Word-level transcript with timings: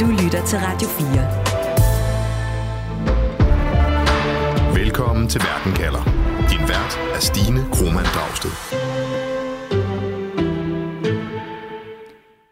Du 0.00 0.06
lytter 0.06 0.46
til 0.46 0.58
Radio 0.58 0.88
4. 0.88 1.06
Velkommen 4.82 5.28
til 5.28 5.40
Verden 5.40 5.72
kalder. 5.72 6.04
Din 6.50 6.68
vært 6.68 6.98
er 7.14 7.20
Stine 7.20 7.60
Krohmann 7.72 8.06
Dragsted. 8.14 8.50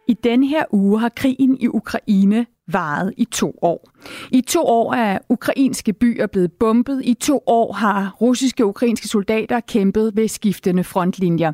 I 0.08 0.14
den 0.24 0.42
her 0.42 0.64
uge 0.70 1.00
har 1.00 1.08
krigen 1.08 1.56
i 1.60 1.68
Ukraine 1.68 2.46
varet 2.72 3.14
i 3.16 3.24
to 3.24 3.58
år. 3.62 3.90
I 4.30 4.40
to 4.40 4.64
år 4.64 4.94
er 4.94 5.18
ukrainske 5.28 5.92
byer 5.92 6.26
blevet 6.26 6.52
bombet. 6.52 7.02
I 7.04 7.14
to 7.14 7.42
år 7.46 7.72
har 7.72 8.16
russiske 8.20 8.64
og 8.64 8.68
ukrainske 8.68 9.08
soldater 9.08 9.60
kæmpet 9.60 10.16
ved 10.16 10.28
skiftende 10.28 10.84
frontlinjer. 10.84 11.52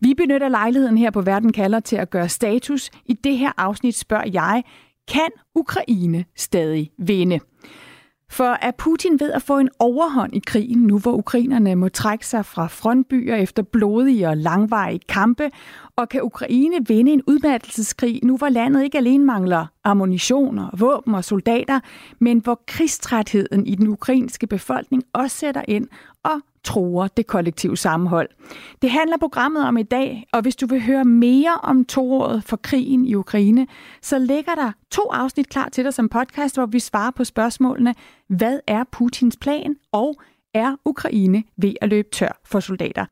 Vi 0.00 0.14
benytter 0.14 0.48
lejligheden 0.48 0.98
her 0.98 1.10
på 1.10 1.20
Verden 1.20 1.52
kalder 1.52 1.80
til 1.80 1.96
at 1.96 2.10
gøre 2.10 2.28
status. 2.28 2.90
I 3.06 3.12
det 3.12 3.38
her 3.38 3.52
afsnit 3.56 3.96
spørger 3.96 4.30
jeg, 4.32 4.62
kan 5.08 5.28
Ukraine 5.54 6.24
stadig 6.36 6.90
vinde? 6.98 7.40
For 8.30 8.58
er 8.62 8.70
Putin 8.78 9.20
ved 9.20 9.32
at 9.32 9.42
få 9.42 9.58
en 9.58 9.68
overhånd 9.78 10.36
i 10.36 10.42
krigen, 10.46 10.78
nu 10.78 10.98
hvor 10.98 11.12
ukrainerne 11.12 11.74
må 11.74 11.88
trække 11.88 12.26
sig 12.26 12.46
fra 12.46 12.66
frontbyer 12.66 13.36
efter 13.36 13.62
blodige 13.62 14.28
og 14.28 14.36
langvarige 14.36 15.00
kampe? 15.08 15.50
Og 15.96 16.08
kan 16.08 16.22
Ukraine 16.22 16.86
vinde 16.86 17.12
en 17.12 17.22
udmattelseskrig, 17.26 18.20
nu 18.22 18.36
hvor 18.36 18.48
landet 18.48 18.84
ikke 18.84 18.98
alene 18.98 19.24
mangler 19.24 19.66
ammunition 19.84 20.58
og 20.58 20.80
våben 20.80 21.14
og 21.14 21.24
soldater, 21.24 21.80
men 22.18 22.38
hvor 22.38 22.62
krigstrætheden 22.66 23.66
i 23.66 23.74
den 23.74 23.88
ukrainske 23.88 24.46
befolkning 24.46 25.02
også 25.12 25.36
sætter 25.36 25.62
ind 25.68 25.88
og 26.22 26.40
truer 26.64 27.08
det 27.08 27.26
kollektive 27.26 27.76
sammenhold. 27.76 28.28
Det 28.82 28.90
handler 28.90 29.16
programmet 29.16 29.66
om 29.66 29.76
i 29.76 29.82
dag, 29.82 30.26
og 30.32 30.42
hvis 30.42 30.56
du 30.56 30.66
vil 30.66 30.82
høre 30.82 31.04
mere 31.04 31.58
om 31.62 31.84
toåret 31.84 32.44
for 32.44 32.56
krigen 32.56 33.06
i 33.06 33.14
Ukraine, 33.14 33.66
så 34.02 34.18
ligger 34.18 34.54
der 34.54 34.72
to 34.90 35.02
afsnit 35.12 35.48
klar 35.48 35.68
til 35.68 35.84
dig 35.84 35.94
som 35.94 36.08
podcast, 36.08 36.56
hvor 36.56 36.66
vi 36.66 36.78
svarer 36.78 37.10
på 37.10 37.24
spørgsmålene, 37.24 37.94
hvad 38.28 38.60
er 38.66 38.84
Putins 38.92 39.36
plan, 39.36 39.76
og 39.92 40.14
er 40.54 40.76
Ukraine 40.84 41.42
ved 41.56 41.74
at 41.80 41.88
løbe 41.88 42.08
tør 42.12 42.40
for 42.44 42.60
soldater? 42.60 43.04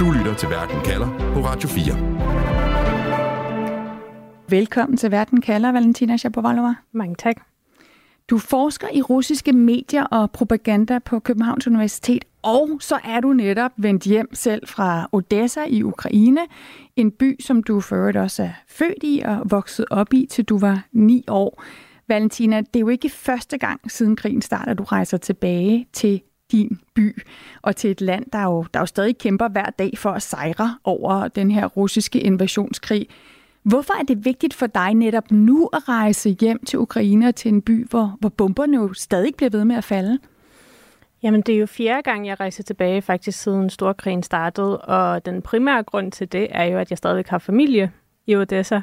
Du 0.00 0.10
lytter 0.10 0.34
til 0.34 0.48
Verden 0.48 0.80
kalder 0.84 1.08
på 1.34 1.40
Radio 1.40 1.68
4. 1.68 2.20
Velkommen 4.50 4.96
til 4.96 5.10
Verden 5.10 5.40
kalder, 5.40 5.72
Valentina 5.72 6.16
Shapovalova. 6.16 6.74
Mange 6.92 7.14
tak. 7.14 7.36
Du 8.30 8.38
forsker 8.38 8.88
i 8.92 9.02
russiske 9.02 9.52
medier 9.52 10.04
og 10.04 10.30
propaganda 10.30 10.98
på 10.98 11.18
Københavns 11.18 11.66
Universitet, 11.66 12.24
og 12.42 12.68
så 12.80 12.98
er 13.04 13.20
du 13.20 13.32
netop 13.32 13.70
vendt 13.76 14.04
hjem 14.04 14.34
selv 14.34 14.66
fra 14.66 15.08
Odessa 15.12 15.60
i 15.68 15.82
Ukraine, 15.82 16.40
en 16.96 17.10
by, 17.10 17.40
som 17.40 17.62
du 17.62 17.80
for 17.80 17.96
øvrigt 17.96 18.16
også 18.16 18.42
er 18.42 18.52
født 18.68 19.02
i 19.02 19.22
og 19.24 19.50
vokset 19.50 19.86
op 19.90 20.14
i, 20.14 20.26
til 20.30 20.44
du 20.44 20.58
var 20.58 20.84
ni 20.92 21.24
år. 21.28 21.62
Valentina, 22.08 22.56
det 22.60 22.76
er 22.76 22.80
jo 22.80 22.88
ikke 22.88 23.08
første 23.08 23.58
gang 23.58 23.90
siden 23.90 24.16
krigen 24.16 24.42
starter, 24.42 24.74
du 24.74 24.82
rejser 24.82 25.16
tilbage 25.16 25.86
til 25.92 26.22
din 26.52 26.78
by 26.94 27.22
og 27.62 27.76
til 27.76 27.90
et 27.90 28.00
land, 28.00 28.24
der 28.32 28.42
jo, 28.42 28.64
der 28.74 28.80
jo 28.80 28.86
stadig 28.86 29.18
kæmper 29.18 29.48
hver 29.48 29.70
dag 29.70 29.98
for 29.98 30.10
at 30.10 30.22
sejre 30.22 30.76
over 30.84 31.28
den 31.28 31.50
her 31.50 31.66
russiske 31.66 32.20
invasionskrig. 32.20 33.06
Hvorfor 33.62 33.94
er 34.00 34.02
det 34.02 34.24
vigtigt 34.24 34.54
for 34.54 34.66
dig 34.66 34.94
netop 34.94 35.30
nu 35.30 35.68
at 35.72 35.88
rejse 35.88 36.36
hjem 36.40 36.64
til 36.64 36.78
Ukraine 36.78 37.28
og 37.28 37.34
til 37.34 37.48
en 37.48 37.62
by, 37.62 37.88
hvor, 37.88 38.16
hvor 38.20 38.28
bomberne 38.28 38.76
jo 38.76 38.92
stadig 38.92 39.34
bliver 39.36 39.50
ved 39.50 39.64
med 39.64 39.76
at 39.76 39.84
falde? 39.84 40.18
Jamen, 41.22 41.40
det 41.42 41.54
er 41.54 41.58
jo 41.58 41.66
fjerde 41.66 42.02
gang, 42.02 42.26
jeg 42.26 42.40
rejser 42.40 42.62
tilbage 42.62 43.02
faktisk 43.02 43.42
siden 43.42 43.70
Storkrigen 43.70 44.22
startede, 44.22 44.78
og 44.78 45.26
den 45.26 45.42
primære 45.42 45.82
grund 45.82 46.12
til 46.12 46.32
det 46.32 46.48
er 46.50 46.64
jo, 46.64 46.78
at 46.78 46.90
jeg 46.90 46.98
stadigvæk 46.98 47.28
har 47.28 47.38
familie 47.38 47.92
i 48.26 48.36
Odessa. 48.36 48.80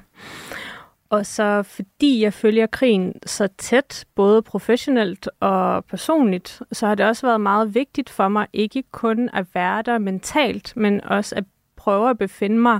Og 1.10 1.26
så 1.26 1.64
fordi 1.64 2.24
jeg 2.24 2.34
følger 2.34 2.68
krigen 2.68 3.14
så 3.26 3.48
tæt, 3.58 4.06
både 4.16 4.42
professionelt 4.42 5.30
og 5.40 5.86
personligt, 5.86 6.62
så 6.72 6.88
har 6.88 6.96
det 6.96 7.06
også 7.06 7.28
været 7.28 7.42
meget 7.42 7.76
vigtigt 7.76 8.10
for 8.10 8.28
mig 8.28 8.48
ikke 8.54 8.84
kun 8.92 9.30
at 9.34 9.46
være 9.54 9.82
der 9.82 9.98
mentalt, 9.98 10.74
men 10.78 11.04
også 11.04 11.36
at 11.36 11.44
prøve 11.76 12.10
at 12.10 12.18
befinde 12.18 12.58
mig 12.58 12.80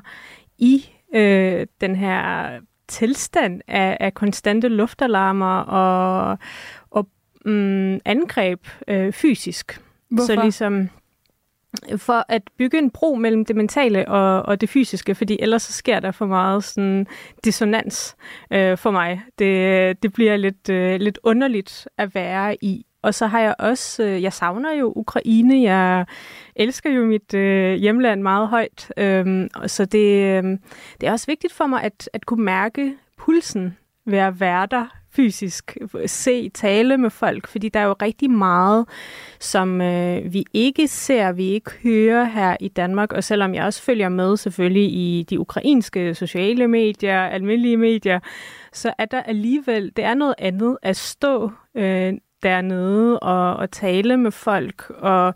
i 0.58 0.86
øh, 1.16 1.68
den 1.82 1.96
her 1.96 2.50
tilstand 2.88 3.62
af, 3.68 3.98
af 4.00 4.14
konstante 4.14 4.68
luftalarmer 4.68 5.60
og, 5.60 6.38
og 6.90 7.08
mm, 7.46 8.00
angreb 8.06 8.68
øh, 8.88 9.14
fysisk. 9.14 9.82
Hvorfor? 10.10 10.26
Så 10.26 10.42
ligesom 10.42 10.90
for 11.98 12.26
at 12.30 12.42
bygge 12.58 12.78
en 12.78 12.92
bro 12.92 13.16
mellem 13.16 13.46
det 13.46 13.56
mentale 13.56 14.08
og, 14.08 14.42
og 14.42 14.62
det 14.62 14.70
fysiske, 14.70 15.16
fordi 15.16 15.38
ellers 15.42 15.62
så 15.62 15.74
sker 15.74 16.00
der 16.00 16.12
for 16.12 16.26
meget 16.26 16.64
sådan 16.64 17.08
dissonans 17.44 18.16
øh, 18.52 18.78
for 18.78 18.92
mig. 18.92 19.22
Det, 19.40 20.04
det 20.04 20.14
bliver 20.14 20.38
lidt, 20.38 20.70
øh, 20.70 21.00
lidt 21.00 21.20
underligt 21.24 21.88
at 21.98 22.16
være 22.16 22.64
i. 22.64 22.86
Og 23.08 23.14
så 23.14 23.28
har 23.28 23.40
jeg 23.40 23.56
også, 23.60 24.04
øh, 24.04 24.24
jeg 24.24 24.34
savner 24.34 24.74
jo 24.74 24.94
Ukraine, 24.96 25.62
jeg 25.62 26.06
elsker 26.56 26.90
jo 26.90 27.06
mit 27.06 27.34
øh, 27.34 27.76
hjemland 27.76 28.22
meget 28.22 28.48
højt, 28.48 28.92
øhm, 28.98 29.50
så 29.68 29.86
det, 29.86 30.24
øh, 30.24 30.44
det 31.02 31.08
er 31.08 31.12
også 31.12 31.28
vigtigt 31.28 31.54
for 31.54 31.68
mig 31.68 31.84
at, 31.84 32.10
at 32.14 32.26
kunne 32.26 32.44
mærke 32.44 32.94
pulsen 33.18 33.78
ved 34.06 34.18
at 34.18 34.40
være 34.40 34.68
der 34.72 34.86
fysisk, 35.12 35.78
se, 36.06 36.50
tale 36.50 36.98
med 36.98 37.10
folk, 37.10 37.48
fordi 37.48 37.70
der 37.70 37.80
er 37.80 37.86
jo 37.86 37.96
rigtig 38.02 38.32
meget, 38.32 38.86
som 39.40 39.82
øh, 39.82 40.34
vi 40.34 40.46
ikke 40.54 40.88
ser, 40.88 41.32
vi 41.32 41.44
ikke 41.44 41.72
hører 41.84 42.24
her 42.24 42.58
i 42.60 42.68
Danmark, 42.68 43.14
og 43.14 43.24
selvom 43.24 43.56
jeg 43.56 43.64
også 43.64 43.82
følger 43.82 44.10
med 44.10 44.38
selvfølgelig 44.38 44.94
i 44.94 45.26
de 45.30 45.40
ukrainske 45.40 46.16
sociale 46.16 46.68
medier, 46.68 47.20
almindelige 47.20 47.78
medier, 47.78 48.20
så 48.74 48.94
er 48.98 49.06
der 49.06 49.22
alligevel, 49.22 49.92
det 49.96 50.06
er 50.06 50.14
noget 50.14 50.36
andet 50.38 50.78
at 50.82 50.98
stå 50.98 51.52
øh, 51.76 52.14
dernede 52.44 53.20
og, 53.20 53.56
og 53.56 53.72
tale 53.72 54.18
med 54.18 54.32
folk 54.32 54.90
og 54.90 55.34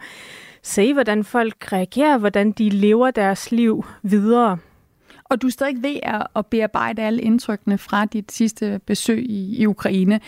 se, 0.63 0.93
hvordan 0.93 1.23
folk 1.23 1.73
reagerer, 1.73 2.17
hvordan 2.17 2.51
de 2.51 2.69
lever 2.69 3.11
deres 3.11 3.51
liv 3.51 3.85
videre. 4.01 4.57
Og 5.23 5.41
du 5.41 5.47
er 5.47 5.51
stadig 5.51 5.83
ved 5.83 5.99
at 6.35 6.45
bearbejde 6.45 7.01
alle 7.01 7.21
indtrykkene 7.21 7.77
fra 7.77 8.05
dit 8.05 8.31
sidste 8.31 8.79
besøg 8.85 9.29
i, 9.29 9.61
i 9.61 9.65
Ukraine. 9.65 10.19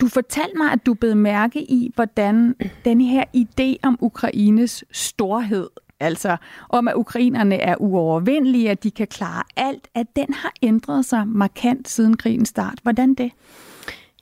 Du 0.00 0.08
fortalte 0.08 0.58
mig, 0.58 0.72
at 0.72 0.86
du 0.86 0.94
blev 0.94 1.16
mærke 1.16 1.62
i, 1.62 1.92
hvordan 1.94 2.54
den 2.84 3.00
her 3.00 3.24
idé 3.36 3.88
om 3.88 3.98
Ukraines 4.00 4.84
storhed, 4.92 5.68
altså 6.00 6.36
om 6.68 6.88
at 6.88 6.94
ukrainerne 6.94 7.56
er 7.56 7.76
uovervindelige, 7.76 8.70
at 8.70 8.82
de 8.82 8.90
kan 8.90 9.06
klare 9.06 9.42
alt, 9.56 9.88
at 9.94 10.06
den 10.16 10.34
har 10.34 10.52
ændret 10.62 11.04
sig 11.04 11.28
markant 11.28 11.88
siden 11.88 12.16
krigens 12.16 12.48
start. 12.48 12.78
Hvordan 12.82 13.14
det? 13.14 13.32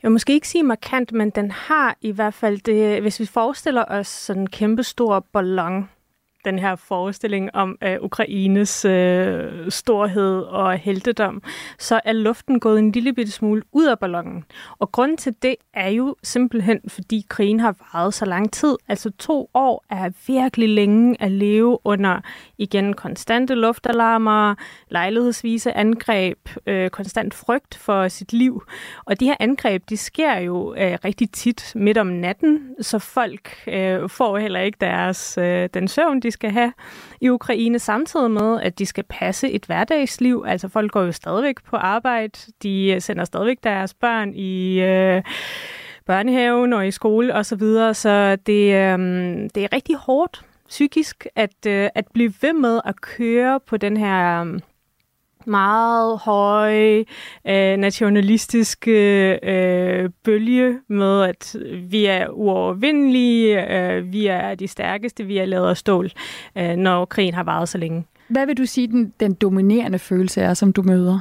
Jeg 0.02 0.08
vil 0.08 0.12
måske 0.12 0.32
ikke 0.32 0.48
sige 0.48 0.62
markant, 0.62 1.12
men 1.12 1.30
den 1.30 1.50
har 1.50 1.96
i 2.00 2.10
hvert 2.10 2.34
fald 2.34 2.58
det, 2.58 3.00
hvis 3.00 3.20
vi 3.20 3.26
forestiller 3.26 3.84
os 3.88 4.06
sådan 4.06 4.42
en 4.42 4.50
kæmpe 4.50 4.82
stor 4.82 5.26
ballon, 5.32 5.88
den 6.44 6.58
her 6.58 6.76
forestilling 6.76 7.54
om 7.54 7.76
uh, 7.86 8.04
Ukraines 8.04 8.84
uh, 8.84 8.90
storhed 9.68 10.40
og 10.40 10.78
heltedom, 10.78 11.42
så 11.78 12.00
er 12.04 12.12
luften 12.12 12.60
gået 12.60 12.78
en 12.78 12.92
lille 12.92 13.12
bitte 13.12 13.32
smule 13.32 13.62
ud 13.72 13.86
af 13.86 13.98
ballonen. 13.98 14.44
Og 14.78 14.92
grunden 14.92 15.16
til 15.16 15.34
det 15.42 15.54
er 15.74 15.88
jo 15.88 16.16
simpelthen, 16.22 16.80
fordi 16.88 17.26
krigen 17.28 17.60
har 17.60 17.76
varet 17.78 18.14
så 18.14 18.24
lang 18.24 18.52
tid. 18.52 18.76
Altså 18.88 19.10
to 19.10 19.50
år 19.54 19.84
er 19.90 20.10
virkelig 20.26 20.68
længe 20.68 21.16
at 21.22 21.30
leve 21.30 21.78
under 21.84 22.20
igen 22.58 22.94
konstante 22.94 23.54
luftalarmer, 23.54 24.54
lejlighedsvise 24.88 25.72
angreb, 25.72 26.38
øh, 26.66 26.90
konstant 26.90 27.34
frygt 27.34 27.74
for 27.74 28.08
sit 28.08 28.32
liv. 28.32 28.62
Og 29.04 29.20
de 29.20 29.24
her 29.24 29.36
angreb, 29.40 29.82
de 29.88 29.96
sker 29.96 30.38
jo 30.38 30.74
øh, 30.74 30.98
rigtig 31.04 31.30
tit 31.30 31.72
midt 31.74 31.98
om 31.98 32.06
natten, 32.06 32.74
så 32.80 32.98
folk 32.98 33.64
øh, 33.66 34.08
får 34.08 34.38
heller 34.38 34.60
ikke 34.60 34.78
deres 34.80 35.38
øh, 35.38 35.68
den 35.74 35.88
søvn, 35.88 36.20
de 36.20 36.30
skal 36.30 36.50
have 36.50 36.72
i 37.20 37.28
Ukraine, 37.28 37.78
samtidig 37.78 38.30
med, 38.30 38.60
at 38.60 38.78
de 38.78 38.86
skal 38.86 39.04
passe 39.08 39.50
et 39.50 39.64
hverdagsliv. 39.66 40.44
Altså 40.46 40.68
folk 40.68 40.92
går 40.92 41.02
jo 41.02 41.12
stadigvæk 41.12 41.64
på 41.64 41.76
arbejde, 41.76 42.38
de 42.62 42.92
øh, 42.94 43.00
sender 43.00 43.24
stadigvæk 43.24 43.58
deres 43.64 43.94
børn 43.94 44.34
i 44.34 44.80
øh, 44.80 45.22
børnehaven 46.06 46.72
og 46.72 46.88
i 46.88 46.90
skole 46.90 47.34
osv., 47.34 47.44
så, 47.44 47.56
videre. 47.56 47.94
så 47.94 48.36
det, 48.46 48.74
øh, 48.74 48.98
det 49.54 49.64
er 49.64 49.72
rigtig 49.72 49.96
hårdt 49.96 50.44
psykisk 50.68 51.26
at, 51.36 51.66
øh, 51.66 51.88
at 51.94 52.04
blive 52.14 52.32
ved 52.42 52.52
med 52.52 52.80
at 52.84 53.00
køre 53.00 53.60
på 53.66 53.76
den 53.76 53.96
her... 53.96 54.44
Øh, 54.44 54.60
meget 55.46 56.18
høje 56.18 57.04
øh, 57.48 57.76
nationalistiske 57.76 59.38
øh, 59.42 60.10
bølge 60.24 60.78
med, 60.88 61.22
at 61.22 61.56
vi 61.90 62.06
er 62.06 62.28
uovervindelige, 62.28 63.74
øh, 63.78 64.12
vi 64.12 64.26
er 64.26 64.54
de 64.54 64.68
stærkeste, 64.68 65.24
vi 65.24 65.38
er 65.38 65.44
lavet 65.44 65.68
af 65.70 65.76
stål, 65.76 66.10
øh, 66.58 66.76
når 66.76 67.04
krigen 67.04 67.34
har 67.34 67.42
varet 67.42 67.68
så 67.68 67.78
længe. 67.78 68.04
Hvad 68.28 68.46
vil 68.46 68.58
du 68.58 68.66
sige, 68.66 68.88
den, 68.88 69.12
den 69.20 69.34
dominerende 69.34 69.98
følelse 69.98 70.40
er, 70.40 70.54
som 70.54 70.72
du 70.72 70.82
møder? 70.82 71.20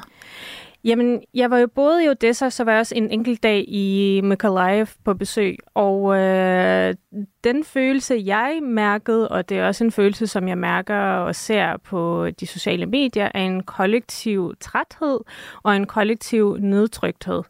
Jamen, 0.84 1.24
jeg 1.34 1.52
var 1.52 1.58
jo 1.58 1.68
både 1.68 2.06
i 2.06 2.10
Odessa, 2.10 2.50
så 2.50 2.64
var 2.64 2.72
jeg 2.72 2.80
også 2.80 2.96
en 2.96 3.12
enkelt 3.12 3.44
dag 3.44 3.66
i 3.68 4.22
Mykolaiv 4.24 4.88
på 5.04 5.14
besøg, 5.14 5.58
og 5.74 6.18
øh, 6.18 6.96
den 7.44 7.64
følelse, 7.64 8.22
jeg 8.26 8.60
mærkede, 8.64 9.30
og 9.30 9.50
det 9.50 9.60
er 9.60 9.68
også 9.68 9.84
en 9.84 9.92
følelse, 9.92 10.28
som 10.28 10.48
jeg 10.48 10.58
mærker 10.58 11.00
og 11.00 11.36
ser 11.36 11.78
på 11.78 12.30
de 12.40 12.48
sociale 12.48 12.86
medier, 12.86 13.30
er 13.34 13.42
en 13.42 13.64
kollektiv 13.64 14.54
træthed 14.60 15.20
og 15.64 15.76
en 15.76 15.86
kollektiv 15.88 16.58
nedtrykthed. 16.60 17.44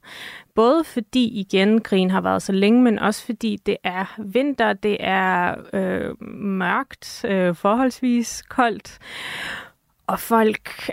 Både 0.55 0.83
fordi, 0.83 1.39
igen, 1.39 1.81
krigen 1.81 2.11
har 2.11 2.21
været 2.21 2.41
så 2.41 2.51
længe, 2.51 2.81
men 2.81 2.99
også 2.99 3.25
fordi 3.25 3.57
det 3.65 3.77
er 3.83 4.15
vinter, 4.17 4.73
det 4.73 4.97
er 4.99 5.55
øh, 5.73 6.23
mørkt, 6.33 7.25
øh, 7.27 7.55
forholdsvis 7.55 8.43
koldt, 8.49 8.99
og 10.07 10.19
folk 10.19 10.89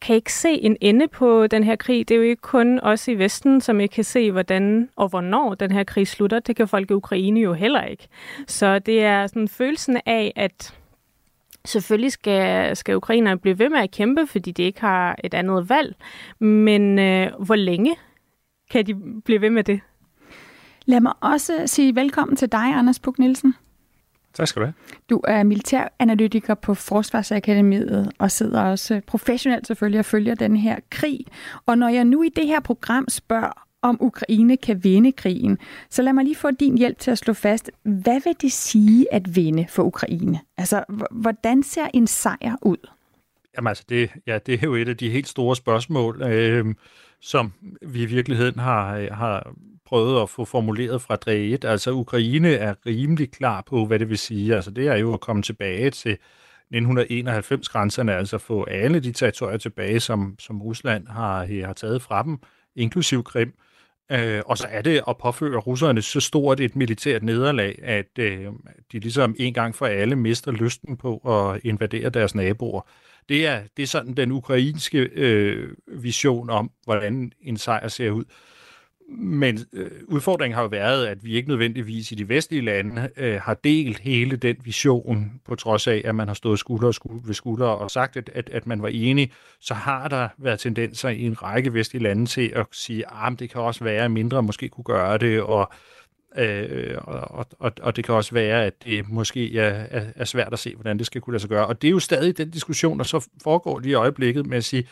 kan 0.00 0.16
ikke 0.16 0.32
se 0.32 0.50
en 0.50 0.76
ende 0.80 1.08
på 1.08 1.46
den 1.46 1.64
her 1.64 1.76
krig. 1.76 2.08
Det 2.08 2.14
er 2.14 2.18
jo 2.18 2.24
ikke 2.24 2.42
kun 2.42 2.80
os 2.80 3.08
i 3.08 3.14
Vesten, 3.14 3.60
som 3.60 3.80
ikke 3.80 3.92
kan 3.92 4.04
se, 4.04 4.32
hvordan 4.32 4.88
og 4.96 5.08
hvornår 5.08 5.54
den 5.54 5.70
her 5.70 5.84
krig 5.84 6.08
slutter. 6.08 6.40
Det 6.40 6.56
kan 6.56 6.68
folk 6.68 6.90
i 6.90 6.94
Ukraine 6.94 7.40
jo 7.40 7.52
heller 7.52 7.82
ikke. 7.82 8.08
Så 8.46 8.78
det 8.78 9.04
er 9.04 9.26
sådan 9.26 9.48
følelsen 9.48 10.00
af, 10.06 10.32
at 10.36 10.74
selvfølgelig 11.64 12.12
skal, 12.12 12.76
skal 12.76 12.96
ukrainerne 12.96 13.40
blive 13.40 13.58
ved 13.58 13.68
med 13.68 13.78
at 13.78 13.90
kæmpe, 13.90 14.26
fordi 14.26 14.50
de 14.50 14.62
ikke 14.62 14.80
har 14.80 15.16
et 15.24 15.34
andet 15.34 15.68
valg. 15.68 15.96
Men 16.38 16.98
øh, 16.98 17.30
hvor 17.44 17.56
længe 17.56 17.96
kan 18.70 18.86
de 18.86 18.94
blive 19.24 19.40
ved 19.40 19.50
med 19.50 19.64
det? 19.64 19.80
Lad 20.86 21.00
mig 21.00 21.12
også 21.20 21.52
sige 21.66 21.94
velkommen 21.94 22.36
til 22.36 22.52
dig, 22.52 22.74
Anders 22.74 23.00
Puk 23.00 23.18
Nielsen. 23.18 23.54
Tak 24.38 24.48
skal 24.48 24.60
du 24.60 24.66
have. 24.66 24.74
Du 25.10 25.20
er 25.28 25.42
militæranalytiker 25.42 26.54
på 26.54 26.74
Forsvarsakademiet 26.74 28.12
og 28.18 28.30
sidder 28.30 28.62
også 28.62 29.00
professionelt 29.06 29.66
selvfølgelig 29.66 29.98
og 29.98 30.04
følger 30.04 30.34
den 30.34 30.56
her 30.56 30.76
krig. 30.90 31.20
Og 31.66 31.78
når 31.78 31.88
jeg 31.88 32.04
nu 32.04 32.22
i 32.22 32.28
det 32.28 32.46
her 32.46 32.60
program 32.60 33.08
spørger, 33.08 33.64
om 33.82 33.98
Ukraine 34.00 34.56
kan 34.56 34.84
vinde 34.84 35.12
krigen, 35.12 35.58
så 35.90 36.02
lad 36.02 36.12
mig 36.12 36.24
lige 36.24 36.36
få 36.36 36.50
din 36.50 36.78
hjælp 36.78 36.98
til 36.98 37.10
at 37.10 37.18
slå 37.18 37.34
fast, 37.34 37.70
hvad 37.82 38.20
vil 38.24 38.36
det 38.40 38.52
sige 38.52 39.14
at 39.14 39.36
vinde 39.36 39.66
for 39.68 39.82
Ukraine? 39.82 40.40
Altså, 40.56 40.84
hvordan 41.10 41.62
ser 41.62 41.86
en 41.94 42.06
sejr 42.06 42.56
ud? 42.62 42.88
Jamen 43.56 43.68
altså, 43.68 43.84
det, 43.88 44.10
ja, 44.26 44.38
det 44.46 44.54
er 44.54 44.58
jo 44.62 44.74
et 44.74 44.88
af 44.88 44.96
de 44.96 45.10
helt 45.10 45.28
store 45.28 45.56
spørgsmål, 45.56 46.22
øh, 46.22 46.74
som 47.20 47.52
vi 47.82 48.02
i 48.02 48.06
virkeligheden 48.06 48.58
har, 48.58 49.14
har 49.14 49.52
prøvet 49.88 50.22
at 50.22 50.30
få 50.30 50.44
formuleret 50.44 51.02
fra 51.02 51.16
dag 51.16 51.52
1. 51.52 51.64
Altså 51.64 51.90
Ukraine 51.90 52.54
er 52.54 52.74
rimelig 52.86 53.30
klar 53.30 53.62
på, 53.66 53.86
hvad 53.86 53.98
det 53.98 54.08
vil 54.08 54.18
sige. 54.18 54.54
Altså 54.54 54.70
det 54.70 54.86
er 54.86 54.96
jo 54.96 55.14
at 55.14 55.20
komme 55.20 55.42
tilbage 55.42 55.90
til 55.90 56.18
1991-grænserne, 56.74 58.14
altså 58.14 58.38
få 58.38 58.64
alle 58.64 59.00
de 59.00 59.12
territorier 59.12 59.56
tilbage, 59.56 60.00
som, 60.00 60.36
som 60.38 60.62
Rusland 60.62 61.08
har, 61.08 61.66
har 61.66 61.72
taget 61.72 62.02
fra 62.02 62.22
dem, 62.22 62.38
inklusiv 62.76 63.24
Krim. 63.24 63.52
Øh, 64.12 64.42
og 64.46 64.58
så 64.58 64.66
er 64.70 64.82
det 64.82 65.02
at 65.08 65.18
påføre 65.18 65.58
russerne 65.58 66.02
så 66.02 66.20
stort 66.20 66.60
et 66.60 66.76
militært 66.76 67.22
nederlag, 67.22 67.78
at 67.82 68.18
øh, 68.18 68.46
de 68.92 68.98
ligesom 68.98 69.34
en 69.38 69.54
gang 69.54 69.74
for 69.74 69.86
alle 69.86 70.16
mister 70.16 70.52
lysten 70.52 70.96
på 70.96 71.16
at 71.16 71.60
invadere 71.64 72.10
deres 72.10 72.34
naboer. 72.34 72.88
Det 73.28 73.46
er, 73.46 73.62
det 73.76 73.82
er 73.82 73.86
sådan 73.86 74.14
den 74.14 74.32
ukrainske 74.32 74.98
øh, 74.98 75.70
vision 75.86 76.50
om, 76.50 76.70
hvordan 76.84 77.32
en 77.40 77.56
sejr 77.56 77.88
ser 77.88 78.10
ud. 78.10 78.24
Men 79.10 79.58
øh, 79.72 79.90
udfordringen 80.06 80.54
har 80.54 80.62
jo 80.62 80.68
været, 80.68 81.06
at 81.06 81.24
vi 81.24 81.32
ikke 81.32 81.48
nødvendigvis 81.48 82.12
i 82.12 82.14
de 82.14 82.28
vestlige 82.28 82.64
lande 82.64 83.10
øh, 83.16 83.40
har 83.40 83.54
delt 83.54 83.98
hele 83.98 84.36
den 84.36 84.56
vision, 84.64 85.40
på 85.46 85.54
trods 85.54 85.86
af, 85.86 86.02
at 86.04 86.14
man 86.14 86.28
har 86.28 86.34
stået 86.34 86.58
skulder, 86.58 86.92
skulder 86.92 87.20
ved 87.26 87.34
skulder 87.34 87.66
og 87.66 87.90
sagt, 87.90 88.16
at, 88.16 88.30
at, 88.34 88.50
at 88.50 88.66
man 88.66 88.82
var 88.82 88.88
enig, 88.88 89.32
så 89.60 89.74
har 89.74 90.08
der 90.08 90.28
været 90.38 90.60
tendenser 90.60 91.08
i 91.08 91.22
en 91.22 91.42
række 91.42 91.74
vestlige 91.74 92.02
lande 92.02 92.26
til 92.26 92.52
at 92.56 92.66
sige, 92.72 93.06
at 93.06 93.12
ah, 93.12 93.38
det 93.38 93.50
kan 93.50 93.60
også 93.60 93.84
være, 93.84 94.04
at 94.04 94.10
mindre 94.10 94.42
måske 94.42 94.68
kunne 94.68 94.84
gøre 94.84 95.18
det, 95.18 95.42
og, 95.42 95.72
øh, 96.38 96.96
og, 97.00 97.46
og, 97.58 97.72
og 97.80 97.96
det 97.96 98.04
kan 98.04 98.14
også 98.14 98.34
være, 98.34 98.64
at 98.64 98.84
det 98.84 99.08
måske 99.08 99.58
er, 99.58 99.86
er 100.16 100.24
svært 100.24 100.52
at 100.52 100.58
se, 100.58 100.74
hvordan 100.74 100.98
det 100.98 101.06
skal 101.06 101.20
kunne 101.20 101.34
lade 101.34 101.40
sig 101.40 101.50
gøre. 101.50 101.66
Og 101.66 101.82
det 101.82 101.88
er 101.88 101.92
jo 101.92 101.98
stadig 101.98 102.38
den 102.38 102.50
diskussion, 102.50 102.98
der 102.98 103.04
så 103.04 103.28
foregår 103.42 103.78
lige 103.78 103.92
i 103.92 103.94
øjeblikket 103.94 104.46
med 104.46 104.56
at 104.56 104.64
sige, 104.64 104.86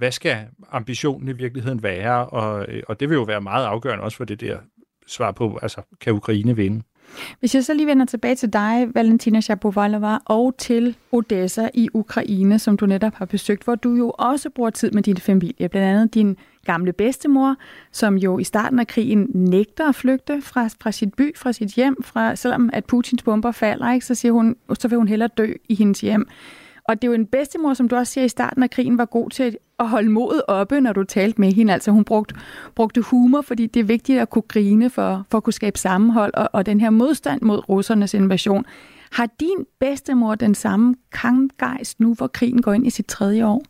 hvad 0.00 0.12
skal 0.12 0.36
ambitionen 0.72 1.28
i 1.28 1.32
virkeligheden 1.32 1.82
være? 1.82 2.26
Og, 2.26 2.66
øh, 2.68 2.82
og 2.88 3.00
det 3.00 3.08
vil 3.08 3.14
jo 3.14 3.22
være 3.22 3.40
meget 3.40 3.66
afgørende 3.66 4.04
også 4.04 4.16
for 4.16 4.24
det 4.24 4.40
der 4.40 4.58
svar 5.06 5.32
på, 5.32 5.58
altså 5.62 5.82
kan 6.00 6.12
Ukraine 6.12 6.56
vinde? 6.56 6.82
Hvis 7.40 7.54
jeg 7.54 7.64
så 7.64 7.74
lige 7.74 7.86
vender 7.86 8.06
tilbage 8.06 8.34
til 8.34 8.52
dig, 8.52 8.88
Valentina 8.94 9.40
Shapovalova, 9.40 10.18
og 10.24 10.54
til 10.58 10.96
Odessa 11.12 11.68
i 11.74 11.88
Ukraine, 11.94 12.58
som 12.58 12.76
du 12.76 12.86
netop 12.86 13.14
har 13.14 13.24
besøgt, 13.24 13.64
hvor 13.64 13.74
du 13.74 13.94
jo 13.94 14.10
også 14.10 14.50
bruger 14.50 14.70
tid 14.70 14.90
med 14.90 15.02
din 15.02 15.16
familie, 15.16 15.68
blandt 15.68 15.88
andet 15.88 16.14
din 16.14 16.36
gamle 16.64 16.92
bedstemor, 16.92 17.56
som 17.92 18.16
jo 18.16 18.38
i 18.38 18.44
starten 18.44 18.78
af 18.78 18.86
krigen 18.86 19.30
nægter 19.34 19.88
at 19.88 19.94
flygte 19.94 20.42
fra, 20.42 20.68
fra 20.80 20.92
sit 20.92 21.14
by, 21.14 21.36
fra 21.36 21.52
sit 21.52 21.68
hjem, 21.68 22.02
fra, 22.02 22.36
selvom 22.36 22.70
at 22.72 22.84
Putins 22.84 23.22
bomber 23.22 23.52
falder, 23.52 23.92
ikke, 23.92 24.06
så, 24.06 24.14
siger 24.14 24.32
hun, 24.32 24.56
så 24.78 24.88
vil 24.88 24.98
hun 24.98 25.08
hellere 25.08 25.28
dø 25.36 25.52
i 25.68 25.74
hendes 25.74 26.00
hjem. 26.00 26.28
Og 26.84 27.02
det 27.02 27.08
er 27.08 27.12
jo 27.12 27.14
en 27.14 27.26
bedstemor, 27.26 27.74
som 27.74 27.88
du 27.88 27.96
også 27.96 28.12
siger 28.12 28.24
i 28.24 28.28
starten 28.28 28.62
af 28.62 28.70
krigen, 28.70 28.98
var 28.98 29.04
god 29.04 29.30
til 29.30 29.56
at 29.80 29.88
holde 29.88 30.10
modet 30.10 30.42
oppe, 30.48 30.80
når 30.80 30.92
du 30.92 31.04
talte 31.04 31.40
med 31.40 31.52
hende. 31.52 31.72
Altså 31.72 31.90
hun 31.90 32.04
brugte, 32.04 32.34
brugte 32.74 33.00
humor, 33.00 33.40
fordi 33.40 33.66
det 33.66 33.80
er 33.80 33.84
vigtigt 33.84 34.20
at 34.20 34.30
kunne 34.30 34.42
grine 34.42 34.90
for, 34.90 35.26
for 35.30 35.38
at 35.38 35.44
kunne 35.44 35.52
skabe 35.52 35.78
sammenhold, 35.78 36.34
og, 36.34 36.48
og 36.52 36.66
den 36.66 36.80
her 36.80 36.90
modstand 36.90 37.42
mod 37.42 37.68
russernes 37.68 38.14
invasion. 38.14 38.64
Har 39.12 39.28
din 39.40 39.66
bedstemor 39.80 40.34
den 40.34 40.54
samme 40.54 40.94
kampgejst 41.12 42.00
nu, 42.00 42.14
hvor 42.14 42.26
krigen 42.26 42.62
går 42.62 42.72
ind 42.72 42.86
i 42.86 42.90
sit 42.90 43.06
tredje 43.06 43.46
år? 43.46 43.62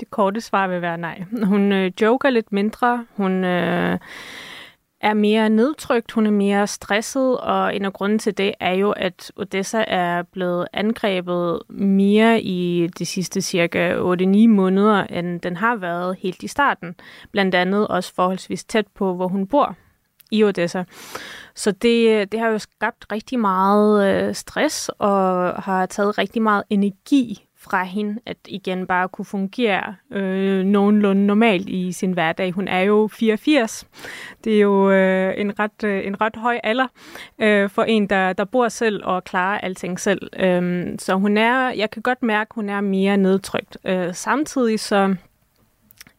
Det 0.00 0.10
korte 0.10 0.40
svar 0.40 0.68
vil 0.68 0.82
være 0.82 0.98
nej. 0.98 1.24
Hun 1.42 1.72
øh, 1.72 1.92
joker 2.00 2.30
lidt 2.30 2.52
mindre. 2.52 3.04
Hun... 3.16 3.44
Øh 3.44 3.98
er 5.00 5.14
mere 5.14 5.50
nedtrykt, 5.50 6.12
hun 6.12 6.26
er 6.26 6.30
mere 6.30 6.66
stresset, 6.66 7.38
og 7.38 7.76
en 7.76 7.84
af 7.84 7.92
grunden 7.92 8.18
til 8.18 8.38
det 8.38 8.54
er 8.60 8.72
jo, 8.72 8.90
at 8.90 9.32
Odessa 9.36 9.84
er 9.86 10.22
blevet 10.22 10.66
angrebet 10.72 11.62
mere 11.68 12.42
i 12.42 12.88
de 12.98 13.06
sidste 13.06 13.40
cirka 13.40 13.94
8-9 13.94 14.48
måneder, 14.48 15.04
end 15.04 15.40
den 15.40 15.56
har 15.56 15.76
været 15.76 16.16
helt 16.18 16.42
i 16.42 16.48
starten. 16.48 16.94
Blandt 17.32 17.54
andet 17.54 17.88
også 17.88 18.14
forholdsvis 18.14 18.64
tæt 18.64 18.86
på, 18.94 19.14
hvor 19.14 19.28
hun 19.28 19.46
bor 19.46 19.76
i 20.30 20.44
Odessa. 20.44 20.84
Så 21.54 21.70
det, 21.70 22.32
det 22.32 22.40
har 22.40 22.48
jo 22.48 22.58
skabt 22.58 23.06
rigtig 23.12 23.40
meget 23.40 24.06
øh, 24.06 24.34
stress 24.34 24.88
og 24.88 25.52
har 25.62 25.86
taget 25.86 26.18
rigtig 26.18 26.42
meget 26.42 26.64
energi 26.70 27.49
fra 27.60 27.84
hende, 27.84 28.20
at 28.26 28.36
igen 28.48 28.86
bare 28.86 29.08
kunne 29.08 29.24
fungere 29.24 29.94
øh, 30.10 30.64
nogenlunde 30.64 31.26
normalt 31.26 31.68
i 31.68 31.92
sin 31.92 32.12
hverdag. 32.12 32.52
Hun 32.52 32.68
er 32.68 32.80
jo 32.80 33.08
84. 33.12 33.86
Det 34.44 34.56
er 34.56 34.60
jo 34.60 34.90
øh, 34.90 35.34
en, 35.36 35.58
ret, 35.58 35.84
øh, 35.84 36.06
en 36.06 36.20
ret 36.20 36.36
høj 36.36 36.60
alder 36.62 36.86
øh, 37.38 37.70
for 37.70 37.82
en, 37.82 38.06
der, 38.06 38.32
der 38.32 38.44
bor 38.44 38.68
selv 38.68 39.00
og 39.04 39.24
klarer 39.24 39.58
alting 39.58 40.00
selv. 40.00 40.20
Øh, 40.40 40.88
så 40.98 41.14
hun 41.14 41.36
er, 41.36 41.70
jeg 41.70 41.90
kan 41.90 42.02
godt 42.02 42.22
mærke, 42.22 42.48
at 42.50 42.54
hun 42.54 42.68
er 42.68 42.80
mere 42.80 43.16
nedtrykt. 43.16 43.78
Øh, 43.84 44.14
samtidig 44.14 44.80
så 44.80 45.14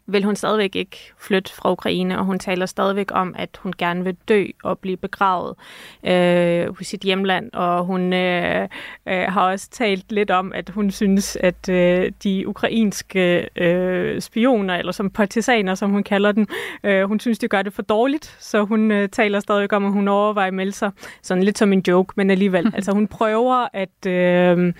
vil 0.08 0.24
hun 0.24 0.36
stadigvæk 0.36 0.76
ikke 0.76 1.14
flytte 1.18 1.54
fra 1.54 1.72
Ukraine, 1.72 2.20
og 2.20 2.26
hun 2.26 2.40
taler 2.40 2.66
stadigvæk 2.66 3.08
om, 3.12 3.36
at 3.38 3.60
hun 3.64 3.74
gerne 3.78 4.04
vil 4.04 4.18
dø 4.28 4.46
og 4.64 4.80
blive 4.80 4.98
begravet 4.98 5.56
øh, 6.04 6.78
hos 6.78 6.88
sit 6.88 7.02
hjemland, 7.02 7.54
og 7.54 7.86
hun 7.86 8.14
øh, 8.14 8.68
øh, 9.08 9.24
har 9.24 9.42
også 9.52 9.70
talt 9.70 10.12
lidt 10.12 10.32
om, 10.32 10.54
at 10.54 10.70
hun 10.70 10.92
synes, 10.92 11.36
at 11.36 11.70
øh, 11.70 12.12
de 12.24 12.48
ukrainske 12.48 13.50
øh, 13.56 14.22
spioner, 14.22 14.76
eller 14.76 14.92
som 14.92 15.10
partisaner, 15.10 15.76
som 15.76 15.92
hun 15.92 16.04
kalder 16.04 16.32
dem, 16.32 16.48
øh, 16.84 17.04
hun 17.04 17.20
synes, 17.20 17.40
de 17.40 17.48
gør 17.48 17.62
det 17.62 17.74
for 17.74 17.82
dårligt, 17.82 18.38
så 18.40 18.64
hun 18.64 18.92
øh, 18.92 19.10
taler 19.10 19.40
stadigvæk 19.40 19.74
om, 19.74 19.86
at 19.86 19.92
hun 19.92 20.08
overvejer 20.08 20.48
at 20.48 20.54
melde 20.54 20.72
sig, 20.72 20.92
sådan 21.22 21.44
lidt 21.44 21.58
som 21.58 21.74
en 21.74 21.84
joke, 21.88 22.14
men 22.18 22.30
alligevel. 22.30 22.72
altså 22.76 22.92
hun 22.92 23.08
prøver 23.08 23.68
at, 23.74 24.06
øh, 24.08 24.74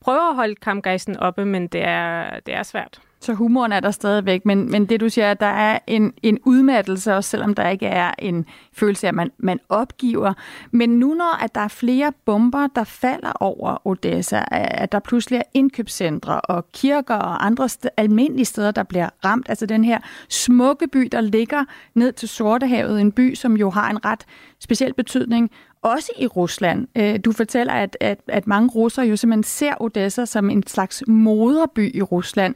prøver 0.00 0.30
at 0.30 0.36
holde 0.36 0.54
kampgejsen 0.54 1.16
oppe, 1.16 1.44
men 1.44 1.66
det 1.66 1.82
er, 1.84 2.40
det 2.46 2.54
er 2.54 2.62
svært. 2.62 3.00
Så 3.24 3.34
humoren 3.34 3.72
er 3.72 3.80
der 3.80 3.90
stadigvæk, 3.90 4.46
men, 4.46 4.70
men 4.70 4.86
det 4.86 5.00
du 5.00 5.08
siger, 5.08 5.30
at 5.30 5.40
der 5.40 5.46
er 5.46 5.78
en, 5.86 6.12
en 6.22 6.38
udmattelse, 6.44 7.14
også 7.14 7.30
selvom 7.30 7.54
der 7.54 7.68
ikke 7.68 7.86
er 7.86 8.12
en 8.18 8.46
følelse 8.72 9.06
af, 9.06 9.08
at 9.08 9.14
man, 9.14 9.30
man 9.38 9.60
opgiver. 9.68 10.32
Men 10.70 10.90
nu 10.90 11.14
når 11.14 11.42
at 11.42 11.54
der 11.54 11.60
er 11.60 11.68
flere 11.68 12.12
bomber, 12.24 12.66
der 12.66 12.84
falder 12.84 13.32
over 13.40 13.86
Odessa, 13.86 14.44
at 14.50 14.92
der 14.92 14.98
pludselig 14.98 15.36
er 15.36 15.42
indkøbscentre 15.54 16.40
og 16.40 16.72
kirker 16.72 17.14
og 17.14 17.46
andre 17.46 17.64
st- 17.64 17.88
almindelige 17.96 18.44
steder, 18.44 18.70
der 18.70 18.82
bliver 18.82 19.08
ramt, 19.24 19.46
altså 19.48 19.66
den 19.66 19.84
her 19.84 19.98
smukke 20.28 20.88
by, 20.88 21.08
der 21.12 21.20
ligger 21.20 21.64
ned 21.94 22.12
til 22.12 22.28
Sortehavet, 22.28 23.00
en 23.00 23.12
by, 23.12 23.34
som 23.34 23.56
jo 23.56 23.70
har 23.70 23.90
en 23.90 24.04
ret 24.04 24.24
speciel 24.60 24.94
betydning 24.94 25.50
også 25.84 26.12
i 26.18 26.26
Rusland. 26.26 26.86
Øh, 26.96 27.18
du 27.24 27.32
fortæller, 27.32 27.72
at, 27.72 27.96
at, 28.00 28.18
at 28.28 28.46
mange 28.46 28.68
russere 28.68 29.06
jo 29.06 29.16
simpelthen 29.16 29.42
ser 29.42 29.74
Odessa 29.80 30.24
som 30.24 30.50
en 30.50 30.66
slags 30.66 31.02
moderby 31.06 31.96
i 31.96 32.02
Rusland. 32.02 32.54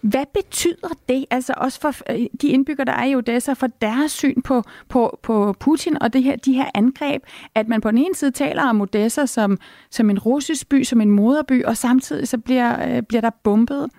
Hvad 0.00 0.24
betyder 0.34 0.88
det, 1.08 1.24
altså 1.30 1.54
også 1.56 1.80
for 1.80 1.94
øh, 2.10 2.26
de 2.42 2.48
indbyggere, 2.48 2.84
der 2.84 2.92
er 2.92 3.04
i 3.04 3.14
Odessa, 3.14 3.52
for 3.52 3.66
deres 3.66 4.12
syn 4.12 4.42
på, 4.42 4.62
på, 4.88 5.18
på 5.22 5.56
Putin 5.60 6.02
og 6.02 6.12
det 6.12 6.22
her, 6.22 6.36
de 6.36 6.52
her 6.52 6.70
angreb, 6.74 7.22
at 7.54 7.68
man 7.68 7.80
på 7.80 7.90
den 7.90 7.98
ene 7.98 8.14
side 8.14 8.30
taler 8.30 8.62
om 8.62 8.80
Odessa 8.80 9.26
som, 9.26 9.58
som 9.90 10.10
en 10.10 10.18
russisk 10.18 10.68
by, 10.68 10.84
som 10.84 11.00
en 11.00 11.10
moderby, 11.10 11.64
og 11.64 11.76
samtidig 11.76 12.28
så 12.28 12.38
bliver, 12.38 12.96
øh, 12.96 13.02
bliver 13.02 13.20
der 13.20 13.30
bombet? 13.44 13.90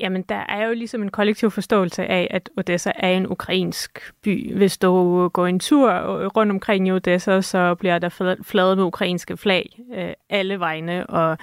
Jamen, 0.00 0.22
der 0.22 0.44
er 0.48 0.66
jo 0.66 0.74
ligesom 0.74 1.02
en 1.02 1.10
kollektiv 1.10 1.50
forståelse 1.50 2.06
af, 2.06 2.28
at 2.30 2.50
Odessa 2.56 2.92
er 2.94 3.10
en 3.10 3.26
ukrainsk 3.26 4.12
by. 4.22 4.56
Hvis 4.56 4.78
du 4.78 5.28
går 5.28 5.46
en 5.46 5.60
tur 5.60 5.90
øh, 5.92 6.26
rundt 6.26 6.52
omkring 6.52 6.88
i 6.88 6.92
Odessa, 6.92 7.40
så 7.40 7.74
bliver 7.74 7.98
der 7.98 8.36
fladet 8.42 8.78
med 8.78 8.84
ukrainske 8.84 9.36
flag 9.36 9.80
øh, 9.94 10.12
alle 10.30 10.60
vegne, 10.60 11.06
og 11.06 11.38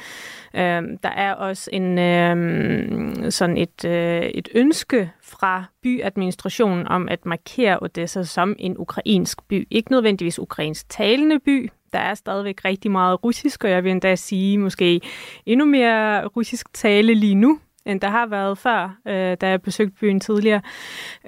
øh, 0.53 0.81
der 1.03 1.09
er 1.15 1.33
også 1.33 1.69
en 1.73 1.99
øh, 1.99 3.31
sådan 3.31 3.57
et, 3.57 3.85
øh, 3.85 4.21
et 4.21 4.49
ønske 4.55 5.11
fra 5.21 5.63
byadministrationen 5.83 6.87
om 6.87 7.09
at 7.09 7.25
markere 7.25 7.77
Odessa 7.81 8.23
som 8.23 8.55
en 8.59 8.75
ukrainsk 8.77 9.47
by. 9.47 9.67
Ikke 9.71 9.91
nødvendigvis 9.91 10.39
ukrainsk 10.39 10.89
talende 10.89 11.39
by, 11.39 11.71
der 11.93 11.99
er 11.99 12.13
stadigvæk 12.13 12.65
rigtig 12.65 12.91
meget 12.91 13.23
russisk, 13.23 13.63
og 13.63 13.69
jeg 13.69 13.83
vil 13.83 13.91
endda 13.91 14.15
sige 14.15 14.57
måske 14.57 15.01
endnu 15.45 15.65
mere 15.65 16.25
russisk 16.25 16.73
tale 16.73 17.13
lige 17.13 17.35
nu, 17.35 17.59
end 17.85 18.01
der 18.01 18.09
har 18.09 18.25
været 18.25 18.57
før, 18.57 18.97
øh, 19.07 19.37
da 19.41 19.49
jeg 19.49 19.61
besøgte 19.61 19.95
byen 19.99 20.19
tidligere. 20.19 20.61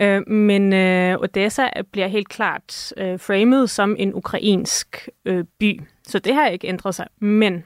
Øh, 0.02 0.30
men 0.30 0.74
øh, 0.74 1.20
Odessa 1.20 1.68
bliver 1.92 2.08
helt 2.08 2.30
klart 2.30 2.94
øh, 2.98 3.20
framet 3.20 3.70
som 3.70 3.96
en 4.00 4.14
ukrainsk 4.14 5.10
øh, 5.26 5.44
by. 5.60 5.82
Så 6.04 6.20
det 6.20 6.34
har 6.34 6.48
ikke 6.48 6.68
ændret 6.68 6.96
sig. 6.96 7.08
Men 7.20 7.64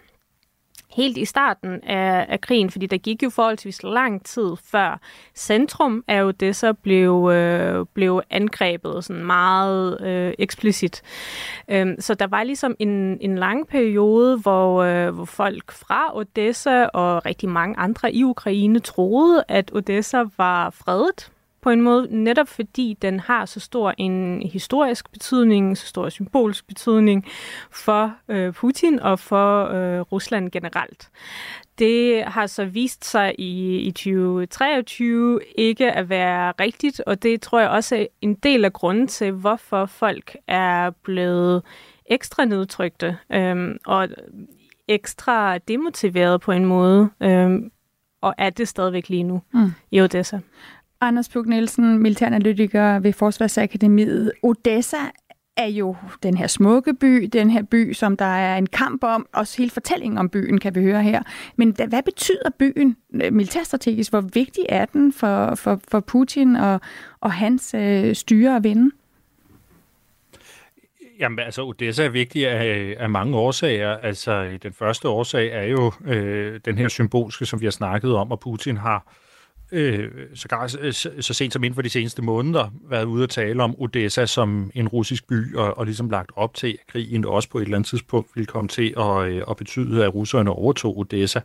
helt 0.95 1.17
i 1.17 1.25
starten 1.25 1.83
af, 1.83 2.25
af 2.29 2.41
krigen, 2.41 2.69
fordi 2.69 2.85
der 2.85 2.97
gik 2.97 3.23
jo 3.23 3.29
forholdsvis 3.29 3.83
lang 3.83 4.25
tid 4.25 4.55
før 4.71 4.99
centrum 5.35 6.03
af 6.07 6.23
Odessa 6.23 6.71
blev, 6.71 7.29
øh, 7.33 7.85
blev 7.93 8.21
angrebet 8.29 9.05
sådan 9.05 9.25
meget 9.25 10.01
øh, 10.01 10.33
eksplicit. 10.39 11.01
Øhm, 11.67 11.95
så 11.99 12.13
der 12.13 12.27
var 12.27 12.43
ligesom 12.43 12.75
en, 12.79 13.17
en 13.21 13.37
lang 13.37 13.67
periode, 13.67 14.37
hvor, 14.37 14.83
øh, 14.83 15.15
hvor 15.15 15.25
folk 15.25 15.71
fra 15.71 16.17
Odessa 16.17 16.85
og 16.85 17.25
rigtig 17.25 17.49
mange 17.49 17.77
andre 17.77 18.13
i 18.13 18.23
Ukraine 18.23 18.79
troede, 18.79 19.43
at 19.47 19.71
Odessa 19.73 20.23
var 20.37 20.69
fredet 20.69 21.31
på 21.61 21.69
en 21.69 21.81
måde, 21.81 22.07
netop 22.23 22.47
fordi 22.47 22.97
den 23.01 23.19
har 23.19 23.45
så 23.45 23.59
stor 23.59 23.93
en 23.97 24.41
historisk 24.53 25.11
betydning, 25.11 25.77
så 25.77 25.87
stor 25.87 26.09
symbolsk 26.09 26.67
betydning 26.67 27.25
for 27.71 28.13
øh, 28.29 28.53
Putin 28.53 28.99
og 28.99 29.19
for 29.19 29.65
øh, 29.65 30.01
Rusland 30.01 30.51
generelt. 30.51 31.09
Det 31.79 32.23
har 32.23 32.47
så 32.47 32.65
vist 32.65 33.05
sig 33.05 33.35
i, 33.37 33.77
i 33.77 33.91
2023 33.91 35.39
ikke 35.57 35.91
at 35.91 36.09
være 36.09 36.53
rigtigt, 36.59 36.99
og 36.99 37.23
det 37.23 37.41
tror 37.41 37.59
jeg 37.59 37.69
også 37.69 37.95
er 37.95 38.05
en 38.21 38.33
del 38.33 38.65
af 38.65 38.73
grunden 38.73 39.07
til, 39.07 39.31
hvorfor 39.31 39.85
folk 39.85 40.35
er 40.47 40.89
blevet 40.89 41.63
ekstra 42.05 42.45
nedtrykte 42.45 43.17
øh, 43.33 43.75
og 43.85 44.07
ekstra 44.87 45.57
demotiveret 45.57 46.41
på 46.41 46.51
en 46.51 46.65
måde, 46.65 47.09
øh, 47.21 47.49
og 48.21 48.35
er 48.37 48.49
det 48.49 48.67
stadigvæk 48.67 49.09
lige 49.09 49.23
nu 49.23 49.41
mm. 49.53 49.71
i 49.91 50.01
Odessa. 50.01 50.39
Anders 51.01 51.29
Pug 51.29 51.45
Nielsen, 51.45 51.99
militæranalytiker 51.99 52.99
ved 52.99 53.13
Forsvarsakademiet. 53.13 54.31
Odessa 54.43 54.97
er 55.57 55.65
jo 55.65 55.95
den 56.23 56.37
her 56.37 56.47
smukke 56.47 56.93
by, 56.93 57.29
den 57.33 57.49
her 57.49 57.63
by, 57.63 57.93
som 57.93 58.17
der 58.17 58.25
er 58.25 58.57
en 58.57 58.67
kamp 58.67 59.03
om, 59.03 59.27
også 59.33 59.57
hele 59.57 59.71
fortællingen 59.71 60.17
om 60.17 60.29
byen 60.29 60.59
kan 60.59 60.75
vi 60.75 60.81
høre 60.81 61.03
her. 61.03 61.23
Men 61.55 61.75
hvad 61.87 62.03
betyder 62.03 62.49
byen 62.59 62.97
øh, 63.13 63.33
militærstrategisk? 63.33 64.11
Hvor 64.11 64.21
vigtig 64.21 64.65
er 64.69 64.85
den 64.85 65.13
for, 65.13 65.55
for, 65.55 65.79
for 65.87 65.99
Putin 65.99 66.55
og, 66.55 66.81
og 67.21 67.31
hans 67.31 67.73
øh, 67.73 68.15
styre 68.15 68.55
og 68.55 68.63
vinde? 68.63 68.91
Jamen, 71.19 71.39
altså, 71.39 71.65
Odessa 71.65 72.03
er 72.05 72.09
vigtig 72.09 72.47
af, 72.47 72.77
øh, 72.77 72.95
af 72.99 73.09
mange 73.09 73.37
årsager. 73.37 73.97
Altså, 73.97 74.57
den 74.63 74.73
første 74.73 75.07
årsag 75.09 75.49
er 75.53 75.63
jo 75.63 75.91
øh, 76.05 76.59
den 76.65 76.77
her 76.77 76.87
symbolske, 76.87 77.45
som 77.45 77.61
vi 77.61 77.65
har 77.65 77.71
snakket 77.71 78.15
om, 78.15 78.31
og 78.31 78.39
Putin 78.39 78.77
har 78.77 78.95
øh, 78.95 79.28
Øh, 79.71 80.09
sågar 80.33 80.75
øh, 80.79 80.93
så, 80.93 81.11
så 81.19 81.33
sent 81.33 81.53
som 81.53 81.63
inden 81.63 81.75
for 81.75 81.81
de 81.81 81.89
seneste 81.89 82.21
måneder 82.21 82.69
været 82.89 83.05
ude 83.05 83.23
at 83.23 83.29
tale 83.29 83.63
om 83.63 83.75
Odessa 83.81 84.25
som 84.25 84.71
en 84.75 84.87
russisk 84.87 85.27
by, 85.27 85.55
og, 85.55 85.77
og 85.77 85.85
ligesom 85.85 86.09
lagt 86.09 86.31
op 86.35 86.53
til, 86.53 86.67
at 86.67 86.91
krigen 86.91 87.25
også 87.25 87.49
på 87.49 87.57
et 87.57 87.61
eller 87.61 87.77
andet 87.77 87.89
tidspunkt 87.89 88.29
ville 88.35 88.45
komme 88.45 88.67
til 88.67 88.93
at, 88.97 89.27
øh, 89.27 89.43
at 89.49 89.57
betyde, 89.57 90.05
at 90.05 90.13
russerne 90.13 90.51
overtog 90.51 90.97
Odessa. 90.97 91.39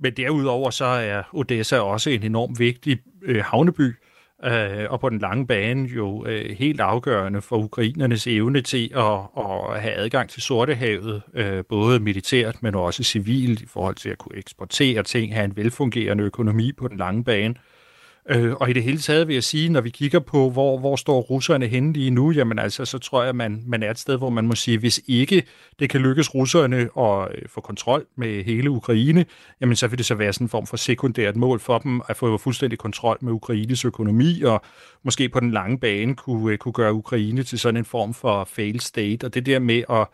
Men 0.00 0.16
derudover 0.16 0.70
så 0.70 0.84
er 0.84 1.22
Odessa 1.32 1.78
også 1.78 2.10
en 2.10 2.22
enormt 2.22 2.58
vigtig 2.58 2.98
øh, 3.22 3.44
havneby, 3.44 3.88
øh, 3.88 3.94
Øh, 4.44 4.86
og 4.90 5.00
på 5.00 5.08
den 5.08 5.18
lange 5.18 5.46
bane 5.46 5.88
jo 5.88 6.26
øh, 6.26 6.56
helt 6.56 6.80
afgørende 6.80 7.42
for 7.42 7.56
ukrainernes 7.56 8.26
evne 8.26 8.60
til 8.60 8.90
at, 8.96 9.18
at 9.38 9.80
have 9.80 9.94
adgang 9.94 10.30
til 10.30 10.42
Sortehavet, 10.42 11.22
øh, 11.34 11.64
både 11.68 12.00
militært, 12.00 12.62
men 12.62 12.74
også 12.74 13.02
civilt, 13.02 13.60
i 13.60 13.66
forhold 13.66 13.94
til 13.94 14.08
at 14.08 14.18
kunne 14.18 14.38
eksportere 14.38 15.02
ting, 15.02 15.34
have 15.34 15.44
en 15.44 15.56
velfungerende 15.56 16.24
økonomi 16.24 16.72
på 16.72 16.88
den 16.88 16.96
lange 16.96 17.24
bane. 17.24 17.54
Øh, 17.54 17.79
Øh, 18.28 18.52
og 18.52 18.70
i 18.70 18.72
det 18.72 18.82
hele 18.82 18.98
taget 18.98 19.28
vil 19.28 19.34
jeg 19.34 19.44
sige, 19.44 19.68
når 19.68 19.80
vi 19.80 19.90
kigger 19.90 20.18
på, 20.18 20.50
hvor, 20.50 20.78
hvor 20.78 20.96
står 20.96 21.20
russerne 21.20 21.66
henne 21.66 21.92
lige 21.92 22.10
nu, 22.10 22.30
jamen 22.30 22.58
altså, 22.58 22.84
så 22.84 22.98
tror 22.98 23.24
jeg, 23.24 23.36
man, 23.36 23.62
man 23.66 23.82
er 23.82 23.90
et 23.90 23.98
sted, 23.98 24.18
hvor 24.18 24.30
man 24.30 24.46
må 24.46 24.54
sige, 24.54 24.78
hvis 24.78 25.00
ikke 25.06 25.42
det 25.78 25.90
kan 25.90 26.00
lykkes 26.00 26.34
russerne 26.34 26.76
at 26.76 27.28
øh, 27.34 27.48
få 27.48 27.60
kontrol 27.60 28.06
med 28.16 28.44
hele 28.44 28.70
Ukraine, 28.70 29.24
jamen 29.60 29.76
så 29.76 29.86
vil 29.86 29.98
det 29.98 30.06
så 30.06 30.14
være 30.14 30.32
sådan 30.32 30.44
en 30.44 30.48
form 30.48 30.66
for 30.66 30.76
sekundært 30.76 31.36
mål 31.36 31.60
for 31.60 31.78
dem 31.78 32.02
at 32.08 32.16
få 32.16 32.38
fuldstændig 32.38 32.78
kontrol 32.78 33.18
med 33.20 33.32
Ukraines 33.32 33.84
økonomi, 33.84 34.42
og 34.42 34.62
måske 35.02 35.28
på 35.28 35.40
den 35.40 35.50
lange 35.50 35.78
bane 35.78 36.14
kunne, 36.14 36.52
øh, 36.52 36.58
kunne 36.58 36.72
gøre 36.72 36.92
Ukraine 36.92 37.42
til 37.42 37.58
sådan 37.58 37.76
en 37.76 37.84
form 37.84 38.14
for 38.14 38.44
fail 38.44 38.80
state, 38.80 39.24
og 39.24 39.34
det 39.34 39.46
der 39.46 39.58
med 39.58 39.82
at 39.90 40.06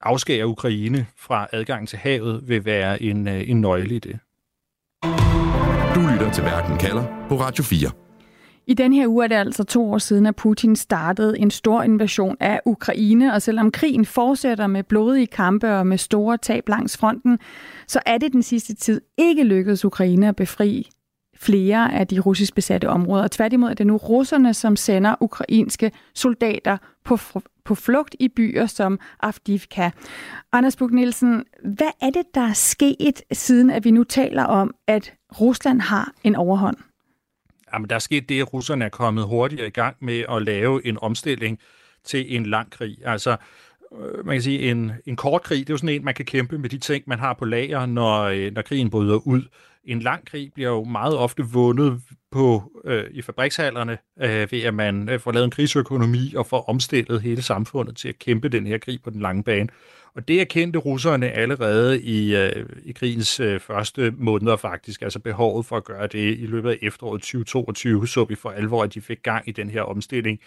afskære 0.00 0.46
Ukraine 0.46 1.06
fra 1.16 1.48
adgang 1.52 1.88
til 1.88 1.98
havet 1.98 2.48
vil 2.48 2.64
være 2.64 3.02
en, 3.02 3.28
øh, 3.28 3.50
en 3.50 3.60
nøgle 3.60 3.94
i 3.94 3.98
det. 3.98 4.18
Lytter 6.18 6.32
til 6.32 6.44
Verden 6.44 6.78
kalder 6.78 7.04
på 7.28 7.40
Radio 7.40 7.64
4. 7.64 7.90
I 8.66 8.74
den 8.74 8.92
her 8.92 9.06
uge 9.06 9.24
er 9.24 9.28
det 9.28 9.34
altså 9.34 9.64
to 9.64 9.90
år 9.92 9.98
siden, 9.98 10.26
at 10.26 10.36
Putin 10.36 10.76
startede 10.76 11.38
en 11.38 11.50
stor 11.50 11.82
invasion 11.82 12.36
af 12.40 12.60
Ukraine, 12.66 13.34
og 13.34 13.42
selvom 13.42 13.70
krigen 13.70 14.04
fortsætter 14.04 14.66
med 14.66 14.82
blodige 14.82 15.26
kampe 15.26 15.74
og 15.74 15.86
med 15.86 15.98
store 15.98 16.36
tab 16.36 16.68
langs 16.68 16.96
fronten, 16.96 17.38
så 17.88 18.00
er 18.06 18.18
det 18.18 18.32
den 18.32 18.42
sidste 18.42 18.74
tid 18.74 19.00
ikke 19.18 19.44
lykkedes 19.44 19.84
Ukraine 19.84 20.28
at 20.28 20.36
befri 20.36 20.90
flere 21.40 21.94
af 21.94 22.06
de 22.06 22.20
russisk 22.20 22.54
besatte 22.54 22.88
områder. 22.88 23.28
Tværtimod 23.28 23.70
er 23.70 23.74
det 23.74 23.86
nu 23.86 23.96
russerne, 23.96 24.54
som 24.54 24.76
sender 24.76 25.14
ukrainske 25.20 25.92
soldater 26.14 26.76
på, 27.04 27.18
på 27.64 27.74
flugt 27.74 28.16
i 28.20 28.28
byer 28.28 28.66
som 28.66 29.00
Avdivka. 29.20 29.90
Anders 30.52 30.76
Buk 30.76 30.92
Nielsen, 30.92 31.44
hvad 31.64 31.90
er 32.02 32.10
det, 32.10 32.22
der 32.34 32.40
er 32.40 32.52
sket, 32.52 33.22
siden 33.32 33.70
at 33.70 33.84
vi 33.84 33.90
nu 33.90 34.04
taler 34.04 34.44
om, 34.44 34.74
at 34.86 35.14
Rusland 35.40 35.80
har 35.80 36.12
en 36.24 36.36
overhånd? 36.36 36.76
Jamen, 37.72 37.90
der 37.90 37.94
er 37.94 38.00
sket 38.00 38.28
det, 38.28 38.40
at 38.40 38.52
russerne 38.54 38.84
er 38.84 38.88
kommet 38.88 39.24
hurtigere 39.24 39.66
i 39.66 39.70
gang 39.70 39.96
med 40.00 40.24
at 40.30 40.42
lave 40.42 40.86
en 40.86 40.98
omstilling 41.00 41.58
til 42.04 42.36
en 42.36 42.46
lang 42.46 42.70
krig. 42.70 42.98
Altså, 43.04 43.36
øh, 43.98 44.26
man 44.26 44.34
kan 44.34 44.42
sige, 44.42 44.70
en, 44.70 44.92
en 45.06 45.16
kort 45.16 45.42
krig, 45.42 45.58
det 45.58 45.70
er 45.70 45.74
jo 45.74 45.78
sådan 45.78 45.94
en, 45.94 46.04
man 46.04 46.14
kan 46.14 46.24
kæmpe 46.24 46.58
med 46.58 46.70
de 46.70 46.78
ting, 46.78 47.04
man 47.06 47.18
har 47.18 47.34
på 47.34 47.44
lager, 47.44 47.86
når, 47.86 48.22
øh, 48.22 48.52
når 48.52 48.62
krigen 48.62 48.90
bryder 48.90 49.26
ud. 49.26 49.42
En 49.88 50.00
lang 50.00 50.26
krig 50.26 50.50
bliver 50.54 50.70
jo 50.70 50.84
meget 50.84 51.16
ofte 51.16 51.42
vundet 51.42 52.00
på 52.30 52.72
øh, 52.84 53.04
i 53.10 53.22
fabrikshallerne, 53.22 53.98
øh, 54.22 54.52
ved 54.52 54.62
at 54.62 54.74
man 54.74 55.08
øh, 55.08 55.20
får 55.20 55.32
lavet 55.32 55.44
en 55.44 55.50
krigsøkonomi 55.50 56.34
og 56.36 56.46
får 56.46 56.68
omstillet 56.68 57.22
hele 57.22 57.42
samfundet 57.42 57.96
til 57.96 58.08
at 58.08 58.18
kæmpe 58.18 58.48
den 58.48 58.66
her 58.66 58.78
krig 58.78 59.02
på 59.02 59.10
den 59.10 59.20
lange 59.20 59.44
bane. 59.44 59.68
Og 60.14 60.28
det 60.28 60.40
erkendte 60.40 60.78
russerne 60.78 61.30
allerede 61.30 62.02
i, 62.02 62.36
øh, 62.36 62.66
i 62.84 62.92
krigens 62.92 63.40
øh, 63.40 63.60
første 63.60 64.14
måneder 64.16 64.56
faktisk, 64.56 65.02
altså 65.02 65.18
behovet 65.18 65.66
for 65.66 65.76
at 65.76 65.84
gøre 65.84 66.06
det 66.06 66.38
i 66.38 66.46
løbet 66.46 66.70
af 66.70 66.78
efteråret 66.82 67.20
2022, 67.20 68.08
så 68.08 68.24
vi 68.24 68.34
for 68.34 68.50
alvor, 68.50 68.82
at 68.82 68.94
de 68.94 69.00
fik 69.00 69.22
gang 69.22 69.48
i 69.48 69.52
den 69.52 69.70
her 69.70 69.82
omstilling. 69.82 70.40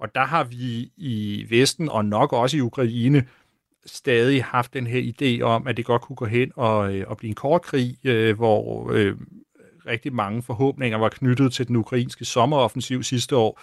Og 0.00 0.14
der 0.14 0.24
har 0.24 0.44
vi 0.44 0.90
i 0.96 1.46
Vesten, 1.50 1.88
og 1.88 2.04
nok 2.04 2.32
også 2.32 2.56
i 2.56 2.60
Ukraine, 2.60 3.26
stadig 3.86 4.44
haft 4.44 4.74
den 4.74 4.86
her 4.86 5.12
idé 5.12 5.42
om, 5.42 5.66
at 5.66 5.76
det 5.76 5.84
godt 5.84 6.02
kunne 6.02 6.16
gå 6.16 6.26
hen 6.26 6.52
og, 6.56 6.94
øh, 6.94 7.04
og 7.08 7.16
blive 7.16 7.28
en 7.28 7.34
kort 7.34 7.62
krig, 7.62 7.96
øh, 8.04 8.36
hvor 8.36 8.92
øh, 8.92 9.16
rigtig 9.86 10.12
mange 10.12 10.42
forhåbninger 10.42 10.98
var 10.98 11.08
knyttet 11.08 11.52
til 11.52 11.68
den 11.68 11.76
ukrainske 11.76 12.24
sommeroffensiv 12.24 13.02
sidste 13.02 13.36
år, 13.36 13.60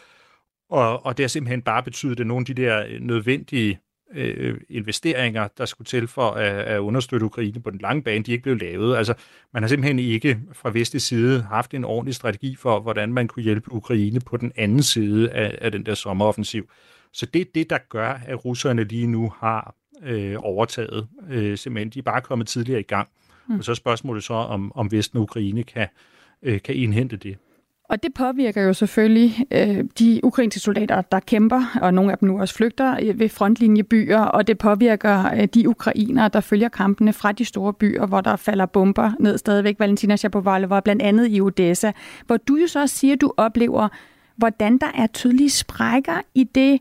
og, 0.69 1.05
og 1.05 1.17
det 1.17 1.23
har 1.23 1.27
simpelthen 1.27 1.61
bare 1.61 1.83
betydet, 1.83 2.19
at 2.19 2.27
nogle 2.27 2.41
af 2.49 2.55
de 2.55 2.61
der 2.61 2.85
øh, 2.89 2.99
nødvendige 3.01 3.79
øh, 4.15 4.57
investeringer, 4.69 5.47
der 5.57 5.65
skulle 5.65 5.85
til 5.85 6.07
for 6.07 6.31
at, 6.31 6.55
at 6.55 6.79
understøtte 6.79 7.25
Ukraine 7.25 7.61
på 7.61 7.69
den 7.69 7.79
lange 7.79 8.03
bane, 8.03 8.23
de 8.23 8.31
ikke 8.31 8.43
blev 8.43 8.57
lavet. 8.57 8.97
Altså, 8.97 9.13
man 9.53 9.63
har 9.63 9.67
simpelthen 9.67 9.99
ikke 9.99 10.39
fra 10.53 10.69
vestlig 10.69 11.01
side 11.01 11.41
haft 11.41 11.73
en 11.73 11.83
ordentlig 11.83 12.15
strategi 12.15 12.55
for, 12.55 12.79
hvordan 12.79 13.13
man 13.13 13.27
kunne 13.27 13.43
hjælpe 13.43 13.71
Ukraine 13.71 14.19
på 14.19 14.37
den 14.37 14.51
anden 14.55 14.83
side 14.83 15.31
af, 15.31 15.57
af 15.61 15.71
den 15.71 15.85
der 15.85 15.93
sommeroffensiv. 15.93 16.69
Så 17.13 17.25
det 17.25 17.41
er 17.41 17.45
det, 17.55 17.69
der 17.69 17.77
gør, 17.89 18.19
at 18.25 18.45
russerne 18.45 18.83
lige 18.83 19.07
nu 19.07 19.33
har 19.39 19.75
øh, 20.03 20.35
overtaget. 20.39 21.07
Øh, 21.29 21.57
simpelthen, 21.57 21.89
de 21.89 21.99
er 21.99 22.03
bare 22.03 22.21
kommet 22.21 22.47
tidligere 22.47 22.79
i 22.79 22.83
gang. 22.83 23.07
Mm. 23.47 23.57
Og 23.57 23.63
så 23.63 23.71
er 23.71 23.75
spørgsmålet 23.75 24.23
så, 24.23 24.33
om, 24.33 24.71
om 24.75 24.91
Vesten 24.91 25.17
og 25.17 25.23
Ukraine 25.23 25.63
kan, 25.63 25.87
øh, 26.43 26.61
kan 26.61 26.75
indhente 26.75 27.17
det. 27.17 27.37
Og 27.89 28.03
det 28.03 28.13
påvirker 28.13 28.61
jo 28.61 28.73
selvfølgelig 28.73 29.45
øh, 29.51 29.83
de 29.99 30.19
ukrainske 30.23 30.59
soldater, 30.59 31.01
der 31.01 31.19
kæmper, 31.19 31.79
og 31.81 31.93
nogle 31.93 32.11
af 32.11 32.17
dem 32.17 32.29
nu 32.29 32.39
også 32.39 32.55
flygter 32.55 33.13
ved 33.13 33.29
frontlinjebyer, 33.29 34.19
og 34.19 34.47
det 34.47 34.57
påvirker 34.57 35.33
øh, 35.33 35.47
de 35.53 35.69
ukrainere, 35.69 36.29
der 36.33 36.39
følger 36.39 36.69
kampene 36.69 37.13
fra 37.13 37.31
de 37.31 37.45
store 37.45 37.73
byer, 37.73 38.05
hvor 38.05 38.21
der 38.21 38.35
falder 38.35 38.65
bomber 38.65 39.11
ned 39.19 39.37
stadigvæk. 39.37 39.79
Valentina 39.79 40.15
Shapovalova, 40.15 40.79
blandt 40.79 41.01
andet 41.01 41.27
i 41.31 41.41
Odessa, 41.41 41.91
hvor 42.25 42.37
du 42.37 42.55
jo 42.55 42.67
så 42.67 42.87
siger, 42.87 43.13
at 43.13 43.21
du 43.21 43.33
oplever, 43.37 43.87
hvordan 44.35 44.77
der 44.77 44.91
er 44.95 45.07
tydelige 45.07 45.49
sprækker 45.49 46.21
i 46.35 46.43
det 46.43 46.73
øh, 46.73 46.79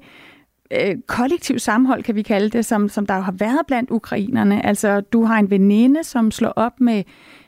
Øh, 0.80 0.96
kollektiv 1.06 1.58
sammenhold, 1.58 2.02
kan 2.02 2.14
vi 2.14 2.22
kalde 2.22 2.50
det, 2.50 2.64
som, 2.64 2.88
som 2.88 3.06
der 3.06 3.14
jo 3.14 3.20
har 3.20 3.32
været 3.32 3.60
blandt 3.66 3.90
ukrainerne. 3.90 4.66
Altså, 4.66 5.00
du 5.00 5.24
har 5.24 5.38
en 5.38 5.50
veninde, 5.50 6.04
som 6.04 6.30
slår 6.30 6.52
op 6.56 6.80
med 6.80 7.04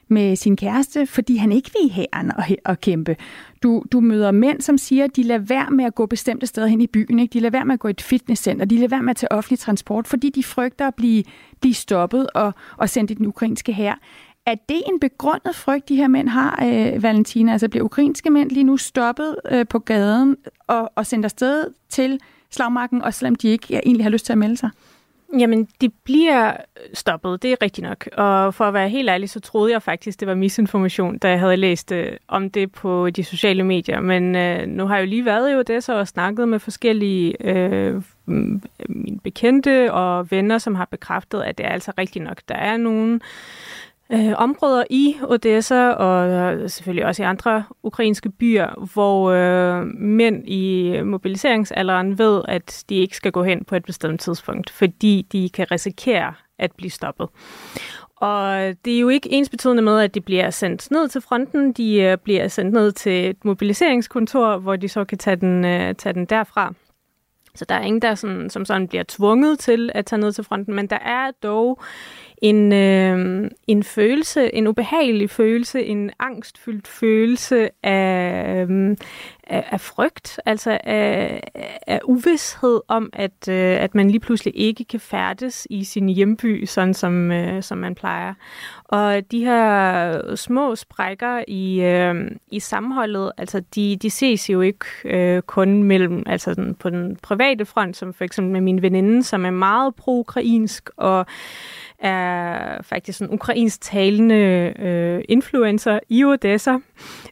med 0.09 0.37
sin 0.37 0.57
kæreste, 0.57 1.07
fordi 1.07 1.37
han 1.37 1.53
ikke 1.53 1.71
vil 1.73 1.91
i 1.91 1.93
hæren 1.93 2.33
og, 2.37 2.45
og 2.65 2.81
kæmpe. 2.81 3.17
Du, 3.63 3.83
du 3.93 4.01
møder 4.01 4.31
mænd, 4.31 4.61
som 4.61 4.79
siger, 4.79 5.05
at 5.05 5.17
de 5.17 5.23
lader 5.23 5.41
være 5.41 5.71
med 5.71 5.85
at 5.85 5.95
gå 5.95 6.07
bestemte 6.07 6.47
steder 6.47 6.67
hen 6.67 6.81
i 6.81 6.87
byen. 6.87 7.19
Ikke? 7.19 7.33
De 7.33 7.41
lader 7.41 7.51
være 7.51 7.65
med 7.65 7.75
at 7.75 7.81
gå 7.81 7.89
i 7.89 7.91
et 7.91 8.01
fitnesscenter. 8.01 8.65
De 8.65 8.77
lader 8.77 8.89
være 8.89 9.03
med 9.03 9.11
at 9.11 9.17
tage 9.17 9.33
offentlig 9.33 9.59
transport, 9.59 10.07
fordi 10.07 10.31
de 10.31 10.43
frygter 10.43 10.87
at 10.89 10.95
blive, 10.95 11.25
blive 11.61 11.75
stoppet 11.75 12.27
og, 12.35 12.55
og 12.77 12.89
sendt 12.89 13.11
i 13.11 13.15
den 13.15 13.27
ukrainske 13.27 13.73
hær. 13.73 14.01
Er 14.47 14.55
det 14.69 14.83
en 14.89 15.01
begrundet 15.01 15.55
frygt, 15.55 15.89
de 15.89 15.97
her 15.97 16.09
mænd 16.09 16.29
har, 16.29 16.65
øh, 16.65 17.03
Valentina? 17.03 17.53
Altså 17.53 17.69
bliver 17.69 17.85
ukrainske 17.85 18.31
mænd 18.31 18.51
lige 18.51 18.65
nu 18.65 18.77
stoppet 18.77 19.37
øh, 19.51 19.67
på 19.67 19.79
gaden 19.79 20.37
og, 20.67 20.93
og 20.97 21.07
sendt 21.07 21.25
afsted 21.25 21.65
til 21.89 22.21
slagmarken, 22.55 23.03
også 23.03 23.19
selvom 23.19 23.35
de 23.35 23.49
ikke 23.49 23.67
ja, 23.71 23.81
egentlig 23.85 24.05
har 24.05 24.11
lyst 24.11 24.27
til 24.27 24.33
at 24.33 24.39
melde 24.39 24.57
sig? 24.57 24.71
Jamen, 25.39 25.69
de 25.81 25.89
bliver 25.89 26.57
stoppet, 26.95 27.43
det 27.43 27.53
er 27.53 27.57
rigtigt 27.63 27.87
nok. 27.87 28.09
Og 28.17 28.55
for 28.55 28.65
at 28.65 28.75
være 28.75 28.89
helt 28.89 29.11
ærlig, 29.11 29.31
så 29.31 29.41
troede 29.41 29.73
jeg 29.73 29.83
faktisk, 29.83 30.21
det 30.21 30.29
var 30.29 30.35
misinformation, 30.35 31.19
da 31.19 31.29
jeg 31.29 31.41
havde 31.41 31.57
læst 31.57 31.93
øh, 31.93 32.13
om 32.29 32.51
det 32.51 32.73
på 32.73 33.11
de 33.11 33.25
sociale 33.25 33.65
medier. 33.65 34.01
Men 34.01 34.37
øh, 34.37 34.67
nu 34.67 34.87
har 34.87 34.97
jeg 34.97 35.03
jo 35.03 35.09
lige 35.09 35.25
været 35.25 35.53
i 35.53 35.55
Odessa 35.55 35.95
og 35.95 36.09
snakket 36.09 36.49
med 36.49 36.59
forskellige 36.59 37.47
øh, 37.47 38.03
mm, 38.27 38.63
mine 38.89 39.19
bekendte 39.19 39.93
og 39.93 40.31
venner, 40.31 40.59
som 40.59 40.75
har 40.75 40.85
bekræftet, 40.85 41.43
at 41.43 41.59
det 41.59 41.67
er 41.67 41.71
altså 41.71 41.93
rigtigt 41.99 42.25
nok. 42.25 42.41
Der 42.49 42.55
er 42.55 42.77
nogen 42.77 43.21
øh, 44.13 44.33
områder 44.37 44.85
i 44.91 45.17
Odessa 45.23 45.91
og 45.91 46.31
øh, 46.31 46.71
selvfølgelig 46.71 47.07
også 47.07 47.23
i 47.23 47.27
andre 47.27 47.65
ukrainske 47.83 48.31
byer, 48.31 48.89
hvor 48.95 49.31
øh, 49.31 49.87
mænd 49.87 50.49
i 50.49 51.01
mobiliseringsalderen 51.05 52.19
ved, 52.19 52.43
at 52.49 52.85
de 52.89 52.95
ikke 52.95 53.17
skal 53.17 53.33
gå 53.33 53.43
hen 53.43 53.65
på 53.65 53.77
et 53.77 53.85
bestemt 53.85 54.21
tidspunkt, 54.21 54.71
fordi 54.71 55.27
de 55.33 55.51
kan 55.55 55.71
risikere 55.71 56.35
at 56.59 56.73
blive 56.73 56.91
stoppet. 56.91 57.29
Og 58.17 58.59
det 58.85 58.97
er 58.97 59.01
jo 59.01 59.09
ikke 59.09 59.33
ensbetydende 59.33 59.83
med, 59.83 60.01
at 60.01 60.15
de 60.15 60.21
bliver 60.21 60.51
sendt 60.51 60.91
ned 60.91 61.09
til 61.09 61.21
fronten. 61.21 61.73
De 61.73 62.01
øh, 62.01 62.19
bliver 62.19 62.49
sendt 62.49 62.73
ned 62.73 62.93
til 62.93 63.31
et 63.31 63.45
mobiliseringskontor, 63.45 64.57
hvor 64.57 64.77
de 64.77 64.89
så 64.89 65.05
kan 65.05 65.19
tage 65.19 65.37
den, 65.37 65.65
øh, 65.65 65.95
tage 65.95 66.13
den 66.13 66.25
derfra. 66.25 66.75
Så 67.55 67.65
der 67.69 67.75
er 67.75 67.81
ingen, 67.81 68.03
der 68.03 68.15
sådan, 68.15 68.51
som 68.51 68.65
sådan 68.65 68.89
bliver 68.89 69.05
tvunget 69.09 69.59
til 69.59 69.91
at 69.95 70.07
tage 70.07 70.21
ned 70.21 70.33
til 70.33 70.45
fronten, 70.45 70.75
men 70.75 70.87
der 70.87 70.99
er 70.99 71.31
dog 71.43 71.81
en, 72.39 72.73
øh, 72.73 73.51
en 73.67 73.83
følelse, 73.83 74.55
en 74.55 74.67
ubehagelig 74.67 75.31
følelse, 75.31 75.83
en 75.83 76.11
angstfyldt 76.19 76.89
følelse 76.89 77.69
af, 77.83 78.67
øh, 78.69 78.97
af, 79.47 79.65
af 79.71 79.81
frygt, 79.81 80.41
altså 80.47 80.79
af, 80.85 81.41
af 81.87 82.01
uvidshed 82.05 82.81
om, 82.89 83.11
at, 83.13 83.49
øh, 83.49 83.83
at 83.83 83.95
man 83.95 84.11
lige 84.11 84.21
pludselig 84.21 84.57
ikke 84.57 84.85
kan 84.85 85.01
færdes 85.01 85.67
i 85.71 85.85
sin 85.85 86.09
hjemby, 86.09 86.65
sådan 86.67 86.95
som, 86.95 87.33
øh, 87.33 87.63
som 87.63 87.79
man 87.79 87.95
plejer. 87.95 88.35
Og 88.85 89.23
de 89.31 89.45
her 89.45 90.37
små 90.37 90.77
sprækker 90.77 91.45
i, 91.49 91.81
øh, 91.81 92.31
i 92.51 92.61
sammenholdet, 92.61 93.33
altså 93.39 93.63
de, 93.75 93.97
de 93.97 94.11
ses 94.11 94.51
jo 94.51 94.61
ikke 94.61 94.87
øh, 95.05 95.43
kun 95.43 95.83
mellem, 95.83 96.23
altså 96.27 96.51
sådan 96.51 96.75
på 96.75 96.91
den 96.91 97.17
private 97.23 97.65
front, 97.65 97.97
som 97.97 98.15
for 98.15 98.25
eksempel 98.25 98.53
med 98.53 98.61
min 98.61 98.83
veninde, 98.83 99.23
som 99.23 99.45
er 99.45 99.51
meget 99.51 99.95
pro-ukrainsk 99.95 100.91
og 100.97 101.27
er 101.99 102.83
faktisk 102.83 103.21
en 103.21 103.31
ukrainsk 103.31 103.81
talende 103.81 104.73
øh, 104.79 105.25
influencer 105.29 106.01
i 106.09 106.25
Odessa, 106.25 106.77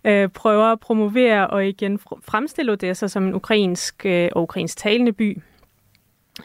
øh, 0.04 0.28
prøver 0.28 0.64
at 0.64 0.80
promovere 0.80 1.46
og 1.46 1.66
igen 1.66 1.98
fremstille 1.98 2.72
Odessa 2.72 3.08
som 3.08 3.24
en 3.24 3.34
ukrainsk 3.34 4.06
øh, 4.06 4.28
og 4.32 4.42
ukrainsk 4.42 4.76
talende 4.78 5.12
by. 5.12 5.42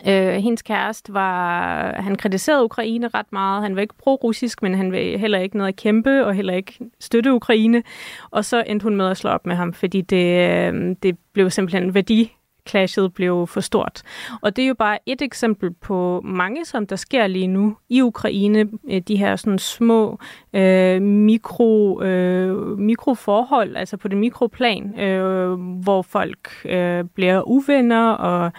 Øh, 0.07 0.33
hendes 0.33 0.61
kæreste 0.61 1.13
var, 1.13 2.01
han 2.01 2.15
kritiserede 2.15 2.63
Ukraine 2.63 3.07
ret 3.07 3.31
meget. 3.31 3.63
Han 3.63 3.75
var 3.75 3.81
ikke 3.81 3.95
pro-russisk, 3.97 4.61
men 4.61 4.75
han 4.75 4.91
vil 4.91 5.19
heller 5.19 5.39
ikke 5.39 5.57
noget 5.57 5.67
at 5.67 5.75
kæmpe, 5.75 6.25
og 6.25 6.33
heller 6.33 6.53
ikke 6.53 6.73
støtte 6.99 7.33
Ukraine. 7.33 7.83
Og 8.31 8.45
så 8.45 8.63
endte 8.67 8.83
hun 8.83 8.95
med 8.95 9.09
at 9.09 9.17
slå 9.17 9.29
op 9.29 9.45
med 9.45 9.55
ham, 9.55 9.73
fordi 9.73 10.01
det, 10.01 10.49
øh, 10.49 10.95
det 11.03 11.17
blev 11.33 11.49
simpelthen 11.49 11.93
værdi 11.93 12.36
clashet 12.67 13.13
blev 13.13 13.47
for 13.47 13.61
stort. 13.61 14.01
Og 14.41 14.55
det 14.55 14.63
er 14.63 14.67
jo 14.67 14.73
bare 14.73 14.97
et 15.05 15.21
eksempel 15.21 15.73
på 15.73 16.21
mange, 16.23 16.65
som 16.65 16.87
der 16.87 16.95
sker 16.95 17.27
lige 17.27 17.47
nu 17.47 17.77
i 17.89 18.01
Ukraine. 18.01 18.69
Øh, 18.89 19.01
de 19.01 19.15
her 19.15 19.35
sådan 19.35 19.59
små 19.59 20.19
øh, 20.53 21.01
mikro, 21.01 22.01
øh, 22.01 22.79
mikroforhold, 22.79 23.75
altså 23.75 23.97
på 23.97 24.07
det 24.07 24.17
mikroplan, 24.17 24.99
øh, 24.99 25.51
hvor 25.83 26.01
folk 26.01 26.49
øh, 26.65 27.03
bliver 27.03 27.41
uvenner 27.41 28.11
og 28.11 28.51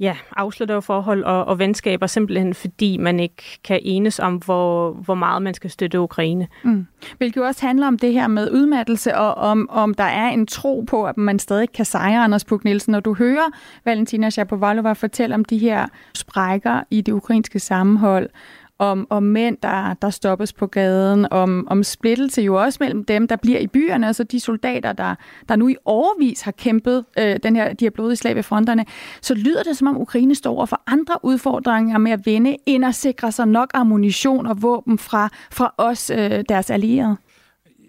ja, 0.00 0.16
afslutter 0.36 0.80
forhold 0.80 1.24
og, 1.24 1.44
og 1.44 1.58
venskaber, 1.58 2.06
simpelthen 2.06 2.54
fordi 2.54 2.96
man 2.96 3.20
ikke 3.20 3.60
kan 3.64 3.80
enes 3.82 4.18
om, 4.18 4.36
hvor, 4.36 4.92
hvor 4.92 5.14
meget 5.14 5.42
man 5.42 5.54
skal 5.54 5.70
støtte 5.70 6.00
Ukraine. 6.00 6.48
Mm. 6.62 6.86
Hvilket 7.18 7.36
jo 7.36 7.46
også 7.46 7.66
handler 7.66 7.86
om 7.86 7.98
det 7.98 8.12
her 8.12 8.26
med 8.28 8.50
udmattelse, 8.50 9.16
og 9.16 9.34
om, 9.34 9.70
om 9.70 9.94
der 9.94 10.04
er 10.04 10.28
en 10.28 10.46
tro 10.46 10.84
på, 10.86 11.04
at 11.04 11.16
man 11.16 11.38
stadig 11.38 11.72
kan 11.72 11.84
sejre, 11.84 12.24
Anders 12.24 12.44
Puk 12.44 12.64
Nielsen. 12.64 12.92
Når 12.92 13.00
du 13.00 13.14
hører 13.14 13.46
Valentina 13.84 14.30
Shapovalova 14.30 14.92
fortælle 14.92 15.34
om 15.34 15.44
de 15.44 15.58
her 15.58 15.86
sprækker 16.14 16.82
i 16.90 17.00
det 17.00 17.12
ukrainske 17.12 17.58
sammenhold, 17.58 18.30
om, 18.78 19.06
om 19.10 19.22
mænd, 19.22 19.56
der, 19.62 19.94
der 19.94 20.10
stoppes 20.10 20.52
på 20.52 20.66
gaden, 20.66 21.26
om, 21.30 21.66
om 21.70 21.82
splittelse 21.82 22.42
jo 22.42 22.62
også 22.62 22.76
mellem 22.80 23.04
dem, 23.04 23.28
der 23.28 23.36
bliver 23.36 23.58
i 23.58 23.66
byerne, 23.66 24.06
altså 24.06 24.24
de 24.24 24.40
soldater, 24.40 24.92
der, 24.92 25.14
der 25.48 25.56
nu 25.56 25.68
i 25.68 25.76
overvis 25.84 26.40
har 26.40 26.52
kæmpet 26.52 27.04
øh, 27.18 27.36
den 27.42 27.56
her, 27.56 27.72
de 27.72 27.84
her 27.84 27.90
blodige 27.90 28.16
slag 28.16 28.36
ved 28.36 28.42
fronterne, 28.42 28.84
så 29.20 29.34
lyder 29.34 29.62
det 29.62 29.76
som 29.76 29.88
om 29.88 29.96
Ukraine 29.96 30.34
står 30.34 30.54
over 30.54 30.66
for 30.66 30.82
andre 30.86 31.14
udfordringer 31.22 31.98
med 31.98 32.12
at 32.12 32.26
vinde, 32.26 32.56
end 32.66 32.84
at 32.84 32.94
sikre 32.94 33.32
sig 33.32 33.48
nok 33.48 33.70
ammunition 33.74 34.46
og 34.46 34.62
våben 34.62 34.98
fra, 34.98 35.28
fra 35.52 35.74
os, 35.78 36.10
øh, 36.10 36.44
deres 36.48 36.70
allierede. 36.70 37.16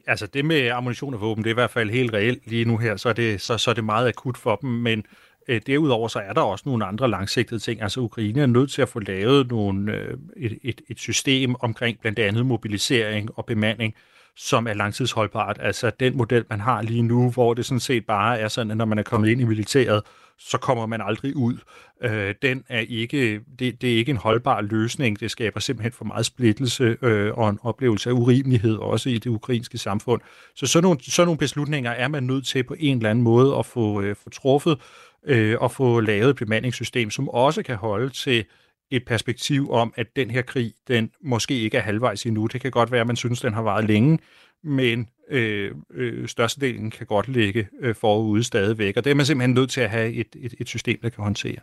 Altså 0.08 0.28
det 0.28 0.45
med 0.45 0.69
ammunition 0.69 1.13
og 1.13 1.21
våben, 1.21 1.43
det 1.43 1.50
er 1.50 1.54
i 1.54 1.62
hvert 1.62 1.69
fald 1.69 1.89
helt 1.89 2.13
reelt 2.13 2.48
lige 2.48 2.65
nu 2.65 2.78
her, 2.78 2.95
så 2.95 3.10
er 3.10 3.13
det, 3.13 3.41
så, 3.41 3.58
så 3.58 3.69
er 3.69 3.74
det 3.74 3.84
meget 3.84 4.08
akut 4.08 4.38
for 4.38 4.56
dem, 4.56 4.69
men 4.69 5.04
Øh, 5.47 5.62
derudover 5.67 6.08
så 6.08 6.19
er 6.19 6.34
der 6.34 6.41
også 6.41 6.63
nogle 6.65 6.86
andre 6.86 7.10
langsigtede 7.10 7.60
ting. 7.60 7.81
Altså 7.81 7.99
Ukraine 7.99 8.41
er 8.41 8.45
nødt 8.45 8.71
til 8.71 8.81
at 8.81 8.89
få 8.89 8.99
lavet 8.99 9.47
nogle, 9.49 9.93
øh, 9.93 10.17
et, 10.38 10.58
et, 10.63 10.81
et 10.89 10.99
system 10.99 11.55
omkring 11.60 11.99
blandt 11.99 12.19
andet 12.19 12.45
mobilisering 12.45 13.29
og 13.36 13.45
bemanding, 13.45 13.95
som 14.36 14.67
er 14.67 14.73
langtidsholdbart. 14.73 15.58
Altså 15.62 15.91
den 15.99 16.17
model, 16.17 16.45
man 16.49 16.60
har 16.60 16.81
lige 16.81 17.01
nu, 17.01 17.31
hvor 17.31 17.53
det 17.53 17.65
sådan 17.65 17.79
set 17.79 18.05
bare 18.05 18.39
er 18.39 18.47
sådan, 18.47 18.71
at 18.71 18.77
når 18.77 18.86
man 18.86 18.99
er 18.99 19.03
kommet 19.03 19.29
ind 19.29 19.41
i 19.41 19.43
militæret, 19.43 20.01
så 20.39 20.58
kommer 20.58 20.86
man 20.86 21.01
aldrig 21.01 21.36
ud. 21.36 21.58
Øh, 22.03 22.36
den 22.41 22.63
er 22.69 22.79
ikke, 22.79 23.41
det, 23.60 23.81
det 23.81 23.93
er 23.93 23.97
ikke 23.97 24.10
en 24.10 24.17
holdbar 24.17 24.62
løsning. 24.62 25.19
Det 25.19 25.31
skaber 25.31 25.60
simpelthen 25.60 25.91
for 25.91 26.05
meget 26.05 26.25
splittelse 26.25 26.97
øh, 27.01 27.34
og 27.38 27.49
en 27.49 27.60
oplevelse 27.62 28.10
af 28.10 28.13
urimelighed 28.13 28.75
også 28.75 29.10
i 29.10 29.17
det 29.17 29.27
ukrainske 29.27 29.77
samfund. 29.77 30.21
Så 30.55 30.65
sådan 30.65 30.84
nogle, 30.84 30.99
sådan 31.03 31.27
nogle 31.27 31.38
beslutninger 31.38 31.91
er 31.91 32.08
man 32.08 32.23
nødt 32.23 32.45
til 32.45 32.63
på 32.63 32.75
en 32.79 32.97
eller 32.97 33.10
anden 33.10 33.23
måde 33.23 33.55
at 33.55 33.65
få, 33.65 34.01
øh, 34.01 34.15
få 34.23 34.29
truffet, 34.29 34.79
øh, 35.28 35.58
og 35.60 35.72
få 35.72 36.00
lavet 36.00 36.30
et 36.30 36.36
bemandingssystem, 36.36 37.10
som 37.10 37.30
også 37.30 37.64
kan 37.64 37.76
holde 37.76 38.10
til 38.10 38.46
et 38.92 39.06
perspektiv 39.06 39.72
om, 39.72 39.94
at 39.98 40.08
den 40.16 40.32
her 40.32 40.42
krig, 40.42 40.74
den 40.88 41.12
måske 41.22 41.60
ikke 41.60 41.78
er 41.78 41.82
halvvejs 41.82 42.26
endnu. 42.26 42.48
Det 42.48 42.62
kan 42.62 42.72
godt 42.72 42.92
være, 42.92 43.02
at 43.02 43.08
man 43.08 43.16
synes, 43.16 43.42
den 43.42 43.54
har 43.54 43.62
varet 43.62 43.86
længe, 43.86 44.20
men 44.64 45.10
øh, 45.32 45.72
øh, 45.94 46.28
størstedelen 46.28 46.92
kan 46.92 47.08
godt 47.08 47.28
ligge 47.28 47.68
øh, 47.82 47.96
forude 47.96 48.44
stadigvæk. 48.44 48.98
Og 48.98 49.04
det 49.04 49.12
er 49.12 49.16
man 49.16 49.26
simpelthen 49.26 49.54
nødt 49.54 49.70
til 49.70 49.82
at 49.82 49.90
have 49.90 50.14
et, 50.14 50.28
et, 50.36 50.54
et 50.60 50.68
system, 50.68 51.00
der 51.02 51.10
kan 51.10 51.24
håndtere. 51.24 51.60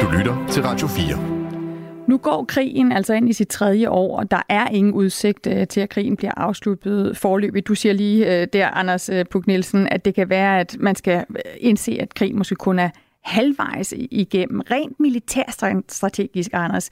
Du 0.00 0.10
lytter 0.18 0.46
til 0.50 0.62
Radio 0.62 0.86
4. 0.86 1.33
Nu 2.14 2.18
går 2.18 2.44
krigen 2.44 2.92
altså 2.92 3.14
ind 3.14 3.28
i 3.28 3.32
sit 3.32 3.48
tredje 3.48 3.88
år, 3.88 4.18
og 4.18 4.30
der 4.30 4.42
er 4.48 4.68
ingen 4.68 4.92
udsigt 4.92 5.46
øh, 5.46 5.66
til, 5.66 5.80
at 5.80 5.88
krigen 5.88 6.16
bliver 6.16 6.32
afsluttet 6.36 7.16
forløbig. 7.16 7.66
Du 7.66 7.74
siger 7.74 7.92
lige 7.92 8.40
øh, 8.40 8.48
der, 8.52 8.68
Anders 8.68 9.08
øh, 9.08 9.24
Puk 9.30 9.46
Nielsen, 9.46 9.88
at 9.88 10.04
det 10.04 10.14
kan 10.14 10.28
være, 10.28 10.60
at 10.60 10.76
man 10.80 10.94
skal 10.94 11.24
øh, 11.30 11.36
indse, 11.60 11.98
at 12.00 12.14
krigen 12.14 12.38
måske 12.38 12.54
kun 12.54 12.78
er 12.78 12.90
halvvejs 13.22 13.94
igennem. 13.96 14.60
Rent 14.60 15.00
militærstrategisk, 15.00 16.50
Anders. 16.52 16.90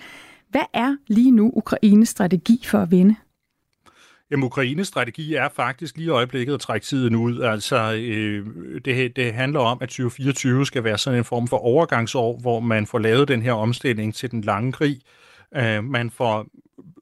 Hvad 0.50 0.66
er 0.72 0.96
lige 1.06 1.30
nu 1.30 1.52
Ukraines 1.54 2.08
strategi 2.08 2.60
for 2.64 2.78
at 2.78 2.90
vinde? 2.90 3.16
Jamen, 4.32 4.44
Ukraines 4.44 4.88
strategi 4.88 5.34
er 5.34 5.48
faktisk 5.56 5.96
lige 5.96 6.06
i 6.06 6.08
øjeblikket 6.08 6.54
at 6.54 6.60
trække 6.60 6.86
tiden 6.86 7.14
ud. 7.14 7.40
Altså, 7.40 7.92
øh, 7.92 8.46
det, 8.84 9.16
det 9.16 9.34
handler 9.34 9.60
om, 9.60 9.78
at 9.80 9.88
2024 9.88 10.66
skal 10.66 10.84
være 10.84 10.98
sådan 10.98 11.18
en 11.18 11.24
form 11.24 11.48
for 11.48 11.56
overgangsår, 11.56 12.38
hvor 12.40 12.60
man 12.60 12.86
får 12.86 12.98
lavet 12.98 13.28
den 13.28 13.42
her 13.42 13.52
omstilling 13.52 14.14
til 14.14 14.30
den 14.30 14.40
lange 14.40 14.72
krig. 14.72 15.00
Øh, 15.56 15.84
man 15.84 16.10
får 16.10 16.46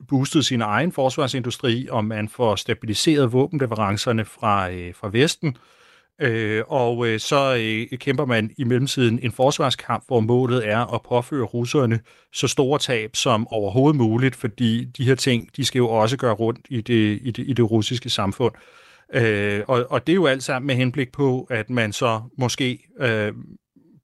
boostet 0.09 0.47
sin 0.47 0.62
egen 0.62 0.93
forsvarsindustri, 0.93 1.88
og 1.90 2.05
man 2.05 2.29
får 2.29 2.57
stabiliseret 2.57 3.33
våbenleverancerne 3.33 4.25
fra, 4.25 4.71
øh, 4.71 4.95
fra 4.95 5.09
Vesten. 5.12 5.49
Øh, 5.49 5.80
Øh, 6.20 6.62
og 6.68 7.06
øh, 7.06 7.20
så 7.20 7.56
øh, 7.61 7.98
kæmper 7.98 8.24
man 8.24 8.50
i 8.59 8.64
mellemtiden 8.64 9.18
en 9.22 9.33
forsvarskamp, 9.33 10.04
hvor 10.06 10.20
målet 10.20 10.68
er 10.68 10.94
at 10.94 11.02
påføre 11.02 11.44
russerne 11.44 12.00
så 12.33 12.48
store 12.48 12.78
tab 12.78 13.16
som 13.16 13.48
overhovedet 13.48 13.96
muligt, 13.96 14.37
fordi 14.37 14.85
de 14.85 15.04
her 15.04 15.14
ting, 15.14 15.48
de 15.56 15.64
skal 15.64 15.78
jo 15.78 15.88
også 15.88 16.16
gøre 16.16 16.35
rundt 16.35 16.66
i 16.70 16.80
det, 16.80 17.18
i 17.22 17.30
det, 17.30 17.44
i 17.48 17.52
det 17.52 17.70
russiske 17.70 18.11
samfund. 18.11 18.54
Øh, 19.14 19.62
og, 19.68 19.87
og 19.90 20.06
det 20.06 20.12
er 20.12 20.16
jo 20.16 20.26
alt 20.26 20.42
sammen 20.42 20.66
med 20.66 20.74
henblik 20.74 21.12
på, 21.12 21.46
at 21.50 21.70
man 21.70 21.92
så 21.92 22.20
måske 22.38 22.78
øh, 23.00 23.33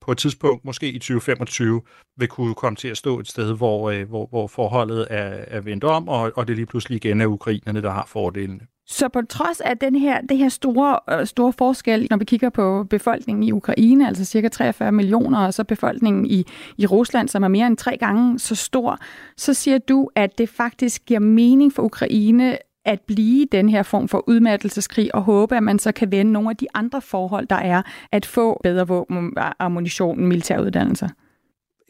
på 0.00 0.12
et 0.12 0.18
tidspunkt, 0.18 0.64
måske 0.64 0.88
i 0.88 0.98
2025, 0.98 1.82
vil 2.16 2.28
kunne 2.28 2.54
komme 2.54 2.76
til 2.76 2.88
at 2.88 2.96
stå 2.96 3.20
et 3.20 3.28
sted, 3.28 3.56
hvor, 3.56 3.90
øh, 3.90 4.08
hvor, 4.08 4.26
hvor 4.26 4.46
forholdet 4.46 5.06
er, 5.10 5.44
er 5.46 5.60
vendt 5.60 5.84
om, 5.84 6.08
og, 6.08 6.32
og 6.36 6.48
det 6.48 6.56
lige 6.56 6.66
pludselig 6.66 6.96
igen 6.96 7.20
er 7.20 7.26
ukrainerne, 7.26 7.82
der 7.82 7.90
har 7.90 8.06
fordelene. 8.08 8.60
Så 8.88 9.08
på 9.08 9.22
trods 9.22 9.60
af 9.60 9.78
den 9.78 9.94
her, 9.94 10.20
det 10.20 10.38
her 10.38 10.48
store, 10.48 11.18
øh, 11.20 11.26
store 11.26 11.52
forskel, 11.52 12.06
når 12.10 12.16
vi 12.16 12.24
kigger 12.24 12.50
på 12.50 12.86
befolkningen 12.90 13.42
i 13.42 13.52
Ukraine, 13.52 14.06
altså 14.06 14.24
cirka 14.24 14.48
43 14.48 14.92
millioner, 14.92 15.46
og 15.46 15.54
så 15.54 15.64
befolkningen 15.64 16.26
i, 16.26 16.44
i 16.78 16.86
Rusland, 16.86 17.28
som 17.28 17.42
er 17.42 17.48
mere 17.48 17.66
end 17.66 17.76
tre 17.76 17.96
gange 17.96 18.38
så 18.38 18.54
stor, 18.54 18.98
så 19.36 19.54
siger 19.54 19.78
du, 19.78 20.10
at 20.14 20.38
det 20.38 20.48
faktisk 20.48 21.04
giver 21.06 21.20
mening 21.20 21.72
for 21.72 21.82
Ukraine 21.82 22.58
at 22.84 23.00
blive 23.00 23.46
den 23.52 23.68
her 23.68 23.82
form 23.82 24.08
for 24.08 24.24
udmattelseskrig 24.28 25.14
og 25.14 25.22
håbe, 25.22 25.56
at 25.56 25.62
man 25.62 25.78
så 25.78 25.92
kan 25.92 26.10
vende 26.10 26.32
nogle 26.32 26.50
af 26.50 26.56
de 26.56 26.66
andre 26.74 27.00
forhold, 27.00 27.46
der 27.46 27.56
er 27.56 27.82
at 28.12 28.26
få 28.26 28.60
bedre 28.62 28.88
våben, 28.88 29.34
ammunition, 29.58 30.26
militæruddannelser? 30.26 31.08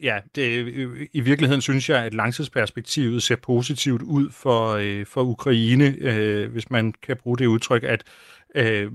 Ja, 0.03 0.19
det, 0.35 0.67
i 1.13 1.19
virkeligheden 1.19 1.61
synes 1.61 1.89
jeg, 1.89 2.03
at 2.03 2.13
langtidsperspektivet 2.13 3.23
ser 3.23 3.35
positivt 3.35 4.01
ud 4.01 4.29
for, 4.31 4.71
øh, 4.71 5.05
for 5.05 5.23
Ukraine, 5.23 5.95
øh, 5.99 6.51
hvis 6.51 6.69
man 6.69 6.93
kan 7.03 7.17
bruge 7.17 7.37
det 7.37 7.45
udtryk, 7.45 7.83
at 7.83 8.03
øh, 8.55 8.91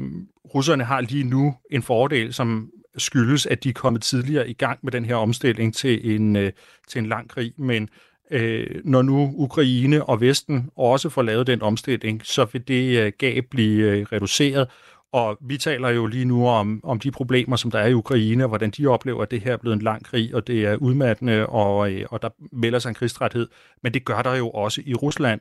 russerne 0.55 0.85
har 0.85 1.01
lige 1.01 1.25
nu 1.25 1.55
en 1.71 1.83
fordel, 1.83 2.35
som 2.35 2.71
skyldes, 2.97 3.47
at 3.47 3.65
de 3.65 3.69
er 3.69 3.73
kommet 3.73 4.03
tidligere 4.03 4.51
i 4.51 4.53
gang 4.53 4.79
med 4.83 4.93
den 4.93 5.05
her 5.05 5.15
omstilling 5.15 5.75
til 5.75 6.15
en, 6.15 6.37
øh, 6.37 6.53
til 6.89 6.99
en 6.99 7.07
lang 7.07 7.29
krig, 7.29 7.53
men 7.57 7.89
øh, 8.31 8.81
når 8.85 9.03
nu 9.03 9.33
Ukraine 9.37 10.05
og 10.05 10.21
Vesten 10.21 10.71
også 10.77 11.09
får 11.09 11.23
lavet 11.23 11.47
den 11.47 11.63
omstilling, 11.63 12.27
så 12.27 12.47
vil 12.53 12.69
det 12.69 12.99
øh, 12.99 13.13
gab 13.19 13.45
blive 13.51 13.91
øh, 13.91 14.07
reduceret. 14.13 14.69
Og 15.13 15.39
vi 15.41 15.59
taler 15.59 15.89
jo 15.89 16.07
lige 16.07 16.25
nu 16.25 16.49
om, 16.49 16.81
om 16.85 17.01
de 17.01 17.11
problemer, 17.11 17.57
som 17.57 17.71
der 17.71 17.79
er 17.79 17.87
i 17.87 17.95
Ukraine, 17.95 18.45
og 18.45 18.49
hvordan 18.49 18.71
de 18.71 18.87
oplever, 18.87 19.23
at 19.23 19.31
det 19.31 19.41
her 19.41 19.53
er 19.53 19.57
blevet 19.57 19.77
en 19.77 19.83
lang 19.83 20.05
krig, 20.05 20.35
og 20.35 20.47
det 20.47 20.67
er 20.67 20.77
udmattende, 20.77 21.47
og, 21.47 21.93
øh, 21.93 22.07
og 22.11 22.23
der 22.23 22.29
melder 22.53 22.79
sig 22.79 22.89
en 22.89 22.95
krigstræthed. 22.95 23.49
Men 23.83 23.95
det 23.95 24.05
gør 24.05 24.23
der 24.23 24.35
jo 24.35 24.51
også 24.51 24.83
i 24.87 24.95
Rusland, 24.95 25.41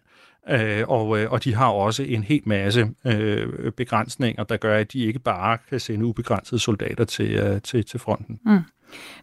øh, 0.50 0.84
og, 0.88 1.20
øh, 1.20 1.32
og 1.32 1.44
de 1.44 1.56
har 1.56 1.68
også 1.68 2.04
en 2.04 2.24
helt 2.24 2.48
masse 2.48 2.90
øh, 3.06 3.72
begrænsninger, 3.72 4.44
der 4.44 4.58
gør, 4.58 4.78
at 4.78 4.94
de 4.94 5.00
ikke 5.00 5.20
bare 5.20 5.58
kan 5.70 5.80
sende 5.80 6.06
ubegrænsede 6.06 6.60
soldater 6.60 7.06
til, 7.06 7.32
øh, 7.32 7.62
til, 7.62 7.86
til 7.86 8.00
fronten. 8.00 8.40
Mm. 8.46 8.60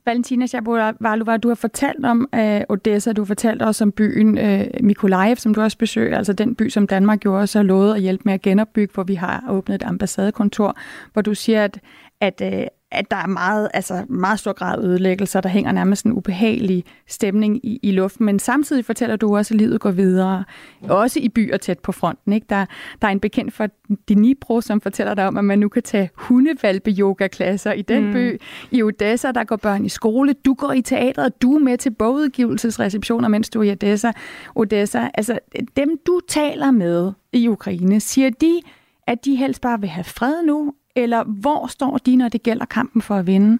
Valentina 0.04 0.46
Shapovalova, 0.46 1.36
du 1.36 1.48
har 1.48 1.54
fortalt 1.54 2.04
om 2.04 2.28
øh, 2.34 2.60
Odessa, 2.68 3.12
du 3.12 3.20
har 3.20 3.26
fortalt 3.26 3.62
også 3.62 3.84
om 3.84 3.92
byen 3.92 4.38
øh, 4.38 4.66
Mikolajev, 4.80 5.36
som 5.36 5.54
du 5.54 5.60
også 5.60 5.78
besøger, 5.78 6.18
altså 6.18 6.32
den 6.32 6.54
by, 6.54 6.68
som 6.68 6.86
Danmark 6.86 7.24
jo 7.24 7.40
også 7.40 7.58
har 7.58 7.64
lovet 7.64 7.94
at 7.94 8.00
hjælpe 8.00 8.22
med 8.24 8.34
at 8.34 8.42
genopbygge, 8.42 8.94
hvor 8.94 9.02
vi 9.02 9.14
har 9.14 9.44
åbnet 9.50 9.74
et 9.74 9.82
ambassadekontor, 9.82 10.76
hvor 11.12 11.22
du 11.22 11.34
siger, 11.34 11.64
at, 11.64 11.80
at, 12.20 12.42
øh, 12.44 12.66
at 12.90 13.10
der 13.10 13.16
er 13.16 13.26
meget, 13.26 13.68
altså 13.74 14.04
meget 14.08 14.38
stor 14.38 14.52
grad 14.52 14.78
af 14.78 14.82
ødelæggelser, 14.82 15.40
der 15.40 15.48
hænger 15.48 15.72
nærmest 15.72 16.06
en 16.06 16.12
ubehagelig 16.12 16.84
stemning 17.06 17.66
i, 17.66 17.80
i 17.82 17.90
luften, 17.90 18.26
men 18.26 18.38
samtidig 18.38 18.84
fortæller 18.84 19.16
du 19.16 19.36
også, 19.36 19.54
at 19.54 19.60
livet 19.60 19.80
går 19.80 19.90
videre, 19.90 20.44
også 20.82 21.20
i 21.20 21.28
byer 21.28 21.56
tæt 21.56 21.78
på 21.78 21.92
fronten. 21.92 22.32
Ikke? 22.32 22.46
Der, 22.50 22.66
der 23.02 23.08
er 23.08 23.12
en 23.12 23.20
bekendt 23.20 23.54
for 23.54 23.66
Dnipro, 24.08 24.60
som 24.60 24.80
fortæller 24.80 25.14
dig 25.14 25.26
om, 25.26 25.36
at 25.36 25.44
man 25.44 25.58
nu 25.58 25.68
kan 25.68 25.82
tage 25.82 26.10
hundevalpe-yoga-klasser 26.14 27.72
i 27.72 27.82
den 27.82 28.06
mm. 28.06 28.12
by. 28.12 28.40
I 28.70 28.82
Odessa, 28.82 29.32
der 29.32 29.44
går 29.44 29.56
børn 29.56 29.84
i 29.84 29.88
skole, 29.88 30.32
du 30.32 30.54
går 30.54 30.72
i 30.72 30.82
teatret, 30.82 31.42
du 31.42 31.54
er 31.54 31.58
med 31.58 31.78
til 31.78 31.90
bogudgivelsesreceptioner, 31.90 33.28
mens 33.28 33.50
du 33.50 33.60
er 33.60 33.64
i 33.64 33.72
Odessa. 33.72 34.12
Odessa. 34.54 35.08
Altså, 35.14 35.38
dem 35.76 35.98
du 36.06 36.20
taler 36.28 36.70
med 36.70 37.12
i 37.32 37.48
Ukraine, 37.48 38.00
siger 38.00 38.30
de, 38.30 38.60
at 39.06 39.24
de 39.24 39.36
helst 39.36 39.60
bare 39.60 39.80
vil 39.80 39.88
have 39.88 40.04
fred 40.04 40.42
nu, 40.46 40.74
eller 40.96 41.24
hvor 41.24 41.66
står 41.66 41.98
de, 41.98 42.16
når 42.16 42.28
det 42.28 42.42
gælder 42.42 42.64
kampen 42.64 43.02
for 43.02 43.14
at 43.14 43.26
vinde? 43.26 43.58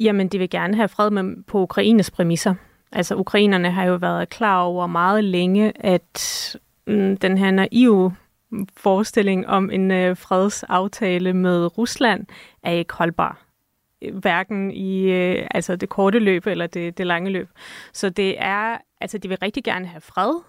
Jamen, 0.00 0.28
de 0.28 0.38
vil 0.38 0.50
gerne 0.50 0.76
have 0.76 0.88
fred 0.88 1.10
med, 1.10 1.44
på 1.44 1.62
Ukraines 1.62 2.10
præmisser. 2.10 2.54
Altså, 2.92 3.16
ukrainerne 3.16 3.70
har 3.70 3.84
jo 3.84 3.94
været 3.94 4.28
klar 4.28 4.62
over 4.62 4.86
meget 4.86 5.24
længe, 5.24 5.72
at 5.86 6.56
mm, 6.86 7.16
den 7.16 7.38
her 7.38 7.50
naive 7.50 8.14
forestilling 8.76 9.48
om 9.48 9.70
en 9.70 9.90
øh, 9.90 10.16
fredsaftale 10.16 11.32
med 11.32 11.78
Rusland 11.78 12.26
er 12.62 12.72
ikke 12.72 12.94
holdbar 12.94 13.42
hverken 14.12 14.70
i 14.70 15.02
øh, 15.02 15.46
altså 15.50 15.76
det 15.76 15.88
korte 15.88 16.18
løb 16.18 16.46
eller 16.46 16.66
det, 16.66 16.98
det 16.98 17.06
lange 17.06 17.30
løb. 17.30 17.48
Så 17.92 18.10
det 18.10 18.34
er, 18.38 18.78
altså 19.00 19.18
de 19.18 19.28
vil 19.28 19.38
rigtig 19.42 19.64
gerne 19.64 19.86
have 19.86 20.00
fred, 20.00 20.40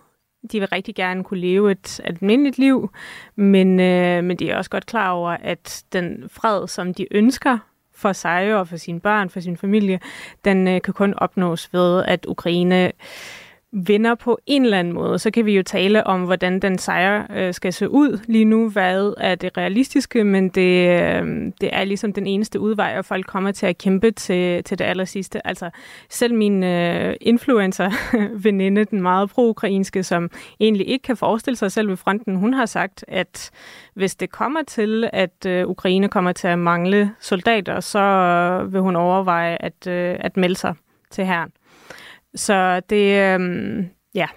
de 0.52 0.60
vil 0.60 0.68
rigtig 0.68 0.96
gerne 0.96 1.24
kunne 1.24 1.40
leve 1.40 1.72
et 1.72 2.00
almindeligt 2.04 2.58
liv, 2.58 2.92
men, 3.36 3.80
øh, 3.80 4.24
men 4.24 4.38
de 4.38 4.50
er 4.50 4.58
også 4.58 4.70
godt 4.70 4.86
klar 4.86 5.12
over, 5.12 5.30
at 5.30 5.84
den 5.94 6.24
fred, 6.28 6.68
som 6.68 6.94
de 6.94 7.08
ønsker 7.12 7.58
for 7.96 8.14
sig 8.14 8.56
og 8.56 8.68
for 8.68 8.78
sine 8.78 9.00
børn, 9.00 9.30
for 9.30 9.40
sin 9.40 9.58
familie, 9.58 10.00
den 10.46 10.68
øh, 10.68 10.82
kan 10.82 10.94
kun 10.94 11.14
opnås 11.18 11.74
ved, 11.74 12.04
at 12.08 12.26
Ukraine 12.26 12.92
øh, 13.74 13.88
vinder 13.88 14.16
på 14.16 14.40
en 14.46 14.64
eller 14.66 14.80
anden 14.80 14.94
måde, 14.94 15.20
så 15.20 15.32
kan 15.32 15.46
vi 15.46 15.56
jo 15.56 15.64
tale 15.64 16.08
om, 16.08 16.24
hvordan 16.24 16.60
den 16.60 16.78
sejr 16.78 17.28
øh, 17.36 17.54
skal 17.54 17.74
se 17.74 17.90
ud 17.90 18.20
lige 18.28 18.46
nu. 18.46 18.70
Hvad 18.70 19.14
er 19.18 19.36
det 19.36 19.58
realistiske, 19.58 20.24
men 20.24 20.50
det, 20.50 20.90
øh, 20.90 21.52
det 21.62 21.70
er 21.72 21.84
ligesom 21.84 22.14
den 22.14 22.28
eneste 22.28 22.60
udvej, 22.60 22.96
og 22.98 23.06
folk 23.06 23.26
kommer 23.26 23.52
til 23.52 23.66
at 23.66 23.78
kæmpe 23.78 24.12
til, 24.12 24.64
til 24.64 24.80
det 24.80 24.86
aller 24.86 25.06
sidste. 25.06 25.48
Altså 25.48 25.70
selv 26.10 26.34
min 26.34 26.64
øh, 26.64 27.16
influencer-veninde, 27.22 28.86
den 28.92 29.02
meget 29.02 29.30
pro-ukrainske, 29.30 30.04
som 30.04 30.30
egentlig 30.60 30.88
ikke 30.88 31.04
kan 31.04 31.18
forestille 31.18 31.58
sig 31.58 31.72
selv 31.72 31.90
ved 31.90 31.98
fronten, 31.98 32.36
hun 32.36 32.54
har 32.54 32.66
sagt, 32.66 33.06
at 33.08 33.52
hvis 33.94 34.16
det 34.16 34.32
kommer 34.32 34.64
til, 34.68 35.10
at 35.14 35.46
øh, 35.48 35.68
Ukraine 35.68 36.08
kommer 36.08 36.32
til 36.32 36.48
at 36.48 36.60
mangle 36.60 37.12
soldater, 37.20 37.80
så 37.80 38.00
øh, 38.00 38.74
vil 38.74 38.82
hun 38.82 38.96
overveje 38.96 39.58
at, 39.60 39.88
øh, 39.88 40.16
at 40.20 40.38
melde 40.38 40.56
sig 40.56 40.76
til 41.12 41.26
herren. 41.26 41.52
Så 42.36 42.82
det, 42.90 43.34
øhm, 43.34 43.90
ja. 44.16 44.28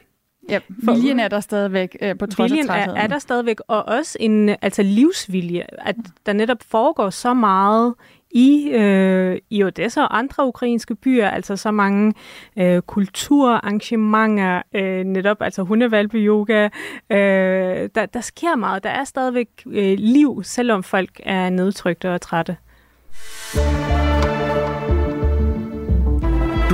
Ja, 0.48 0.60
viljen 0.68 1.20
er 1.20 1.28
der 1.28 1.40
stadigvæk 1.40 1.96
øh, 2.02 2.18
på 2.18 2.26
trods 2.26 2.50
viljen 2.50 2.70
af 2.70 2.86
er, 2.88 2.94
er 2.94 3.06
der 3.06 3.18
stadigvæk, 3.18 3.56
og 3.68 3.88
også 3.88 4.16
en 4.20 4.48
altså 4.62 4.82
livsvilje, 4.82 5.66
at 5.78 5.96
der 6.26 6.32
netop 6.32 6.58
foregår 6.62 7.10
så 7.10 7.34
meget 7.34 7.94
i, 8.30 8.68
øh, 8.68 9.38
i 9.50 9.64
Odessa 9.64 10.02
og 10.02 10.18
andre 10.18 10.46
ukrainske 10.46 10.94
byer, 10.94 11.28
altså 11.28 11.56
så 11.56 11.70
mange 11.70 12.14
øh, 12.58 12.82
kulturarrangementer, 12.82 14.62
øh, 14.74 15.04
netop 15.04 15.42
altså 15.42 15.62
hundevalpe-yoga. 15.62 16.68
Øh, 17.10 17.88
der, 17.94 18.06
der 18.06 18.20
sker 18.20 18.56
meget. 18.56 18.84
Der 18.84 18.90
er 18.90 19.04
stadigvæk 19.04 19.48
øh, 19.66 19.98
liv, 19.98 20.42
selvom 20.44 20.82
folk 20.82 21.20
er 21.22 21.50
nedtrykte 21.50 22.14
og 22.14 22.20
trætte. 22.20 22.56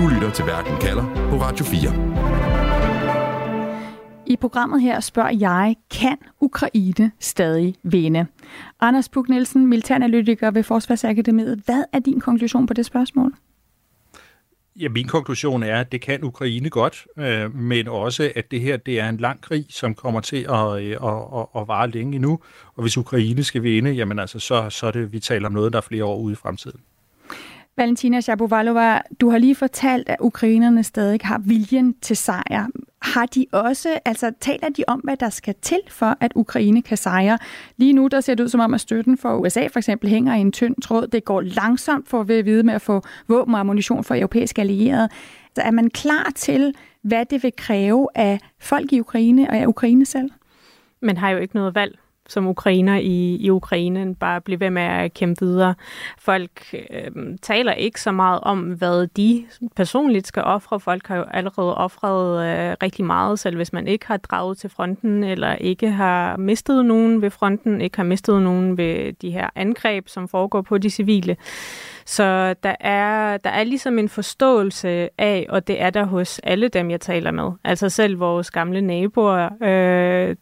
Du 0.00 0.08
lytter 0.08 0.30
til 0.30 0.46
Verden 0.46 0.80
kalder 0.80 1.04
på 1.30 1.36
Radio 1.40 1.64
4. 1.64 1.80
I 4.26 4.36
programmet 4.36 4.82
her 4.82 5.00
spørger 5.00 5.30
jeg, 5.30 5.76
kan 5.90 6.16
Ukraine 6.40 7.10
stadig 7.18 7.74
vinde? 7.82 8.26
Anders 8.80 9.08
Puk 9.08 9.28
Nielsen, 9.28 9.66
militæranalytiker 9.66 10.50
ved 10.50 10.62
Forsvarsakademiet. 10.62 11.62
Hvad 11.64 11.84
er 11.92 11.98
din 11.98 12.20
konklusion 12.20 12.66
på 12.66 12.74
det 12.74 12.86
spørgsmål? 12.86 13.34
Ja, 14.76 14.88
min 14.88 15.06
konklusion 15.06 15.62
er, 15.62 15.80
at 15.80 15.92
det 15.92 16.00
kan 16.00 16.24
Ukraine 16.24 16.70
godt, 16.70 17.06
øh, 17.18 17.54
men 17.54 17.88
også, 17.88 18.32
at 18.36 18.50
det 18.50 18.60
her 18.60 18.76
det 18.76 19.00
er 19.00 19.08
en 19.08 19.16
lang 19.16 19.40
krig, 19.40 19.66
som 19.68 19.94
kommer 19.94 20.20
til 20.20 20.46
at, 20.48 20.82
øh, 20.82 20.90
at, 20.90 21.38
at, 21.38 21.46
at 21.56 21.68
vare 21.68 21.90
længe 21.90 22.14
endnu. 22.14 22.40
Og 22.74 22.82
hvis 22.82 22.96
Ukraine 22.96 23.44
skal 23.44 23.62
vinde, 23.62 23.90
jamen 23.90 24.18
altså, 24.18 24.38
så, 24.38 24.70
så 24.70 24.86
er 24.86 24.90
det, 24.90 25.12
vi 25.12 25.20
taler 25.20 25.46
om 25.46 25.52
noget, 25.52 25.72
der 25.72 25.78
er 25.78 25.82
flere 25.82 26.04
år 26.04 26.16
ude 26.16 26.32
i 26.32 26.36
fremtiden. 26.36 26.80
Valentina 27.80 28.20
Shapovalova, 28.20 29.00
du 29.20 29.30
har 29.30 29.38
lige 29.38 29.54
fortalt, 29.54 30.08
at 30.08 30.16
ukrainerne 30.20 30.84
stadig 30.84 31.20
har 31.24 31.38
viljen 31.38 31.94
til 32.02 32.16
sejr. 32.16 32.66
Har 33.02 33.26
de 33.26 33.46
også, 33.52 33.98
altså 34.04 34.32
taler 34.40 34.68
de 34.68 34.84
om, 34.86 35.00
hvad 35.00 35.16
der 35.16 35.30
skal 35.30 35.54
til 35.62 35.80
for, 35.88 36.16
at 36.20 36.32
Ukraine 36.34 36.82
kan 36.82 36.96
sejre? 36.96 37.38
Lige 37.76 37.92
nu, 37.92 38.06
der 38.06 38.20
ser 38.20 38.34
det 38.34 38.44
ud 38.44 38.48
som 38.48 38.60
om, 38.60 38.74
at 38.74 38.80
støtten 38.80 39.18
for 39.18 39.36
USA 39.36 39.66
for 39.66 39.78
eksempel 39.78 40.10
hænger 40.10 40.34
i 40.34 40.40
en 40.40 40.52
tynd 40.52 40.82
tråd. 40.82 41.06
Det 41.06 41.24
går 41.24 41.40
langsomt 41.40 42.08
for 42.08 42.20
at 42.20 42.28
vide 42.28 42.62
med 42.62 42.74
at 42.74 42.82
få 42.82 43.02
våben 43.28 43.54
og 43.54 43.60
ammunition 43.60 44.04
for 44.04 44.14
europæiske 44.14 44.60
allierede. 44.60 45.08
Så 45.54 45.62
er 45.62 45.70
man 45.70 45.90
klar 45.90 46.32
til, 46.34 46.74
hvad 47.02 47.24
det 47.26 47.42
vil 47.42 47.52
kræve 47.56 48.08
af 48.14 48.40
folk 48.58 48.92
i 48.92 49.00
Ukraine 49.00 49.50
og 49.50 49.56
af 49.56 49.66
Ukraine 49.66 50.06
selv? 50.06 50.30
Man 51.02 51.16
har 51.16 51.30
jo 51.30 51.38
ikke 51.38 51.54
noget 51.54 51.74
valg 51.74 51.98
som 52.30 52.46
ukrainer 52.46 52.96
i, 52.96 53.36
i 53.36 53.50
Ukraine, 53.50 54.14
bare 54.14 54.40
blive 54.40 54.60
ved 54.60 54.70
med 54.70 54.82
at 54.82 55.14
kæmpe 55.14 55.44
videre. 55.44 55.74
Folk 56.18 56.50
øh, 56.72 57.10
taler 57.42 57.72
ikke 57.72 58.00
så 58.00 58.12
meget 58.12 58.40
om, 58.42 58.60
hvad 58.60 59.06
de 59.06 59.44
personligt 59.76 60.26
skal 60.26 60.42
ofre. 60.42 60.80
Folk 60.80 61.06
har 61.06 61.16
jo 61.16 61.24
allerede 61.30 61.74
offret 61.74 62.46
øh, 62.46 62.76
rigtig 62.82 63.04
meget, 63.04 63.38
selv 63.38 63.56
hvis 63.56 63.72
man 63.72 63.86
ikke 63.86 64.06
har 64.06 64.16
draget 64.16 64.58
til 64.58 64.70
fronten, 64.70 65.24
eller 65.24 65.54
ikke 65.54 65.90
har 65.90 66.36
mistet 66.36 66.86
nogen 66.86 67.22
ved 67.22 67.30
fronten, 67.30 67.80
ikke 67.80 67.96
har 67.96 68.04
mistet 68.04 68.42
nogen 68.42 68.78
ved 68.78 69.12
de 69.12 69.30
her 69.30 69.48
angreb, 69.54 70.08
som 70.08 70.28
foregår 70.28 70.60
på 70.60 70.78
de 70.78 70.90
civile. 70.90 71.36
Så 72.10 72.54
der 72.62 72.74
er, 72.80 73.36
der 73.36 73.50
er 73.50 73.64
ligesom 73.64 73.98
en 73.98 74.08
forståelse 74.08 75.08
af, 75.18 75.46
og 75.48 75.66
det 75.66 75.82
er 75.82 75.90
der 75.90 76.04
hos 76.04 76.38
alle 76.38 76.68
dem, 76.68 76.90
jeg 76.90 77.00
taler 77.00 77.30
med. 77.30 77.50
Altså 77.64 77.88
selv 77.88 78.20
vores 78.20 78.50
gamle 78.50 78.80
naboer, 78.80 79.44
øh, 79.62 80.36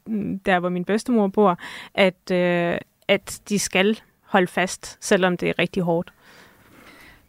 der 0.47 0.61
hvor 0.61 0.69
min 0.69 0.85
bedstemor 0.85 1.29
bor, 1.29 1.59
at, 1.95 2.31
øh, 2.33 2.79
at 3.09 3.41
de 3.49 3.59
skal 3.59 4.01
holde 4.23 4.47
fast, 4.47 4.99
selvom 5.01 5.37
det 5.37 5.49
er 5.49 5.59
rigtig 5.59 5.83
hårdt. 5.83 6.13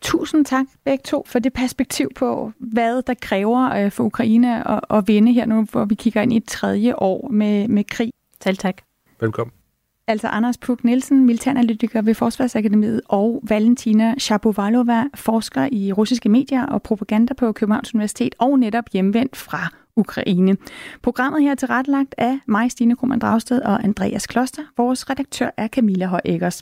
Tusind 0.01 0.45
tak 0.45 0.65
begge 0.85 1.01
to 1.05 1.23
for 1.27 1.39
det 1.39 1.53
perspektiv 1.53 2.09
på, 2.15 2.51
hvad 2.57 3.01
der 3.01 3.13
kræver 3.21 3.73
øh, 3.73 3.91
for 3.91 4.03
Ukraine 4.03 4.67
at, 4.67 4.79
at 4.89 5.07
vinde 5.07 5.33
her 5.33 5.45
nu, 5.45 5.67
hvor 5.71 5.85
vi 5.85 5.95
kigger 5.95 6.21
ind 6.21 6.33
i 6.33 6.37
et 6.37 6.47
tredje 6.47 6.95
år 6.95 7.29
med, 7.31 7.67
med 7.67 7.83
krig. 7.83 8.11
Selv 8.43 8.57
tak. 8.57 8.81
Velkommen. 9.19 9.58
Altså 10.09 10.27
Anders 10.27 10.57
Puk 10.57 10.83
Nielsen, 10.83 11.25
militæranalytiker 11.25 12.01
ved 12.01 12.13
Forsvarsakademiet, 12.13 13.01
og 13.07 13.41
Valentina 13.43 14.15
Shapovalova, 14.17 15.03
forsker 15.15 15.69
i 15.71 15.91
russiske 15.91 16.29
medier 16.29 16.65
og 16.65 16.81
propaganda 16.81 17.33
på 17.33 17.51
Københavns 17.51 17.93
Universitet, 17.93 18.35
og 18.39 18.59
netop 18.59 18.83
hjemvendt 18.93 19.35
fra 19.35 19.67
Ukraine. 19.95 20.57
Programmet 21.01 21.41
her 21.41 21.51
er 21.51 21.55
tilrettelagt 21.55 22.15
af 22.17 22.39
mig, 22.47 22.71
Stine 22.71 22.95
Krohmann 22.95 23.21
Dragsted 23.21 23.61
og 23.61 23.83
Andreas 23.83 24.27
Kloster. 24.27 24.63
Vores 24.77 25.09
redaktør 25.09 25.49
er 25.57 25.67
Camilla 25.67 26.05
Høj 26.05 26.21
Eggers. 26.25 26.61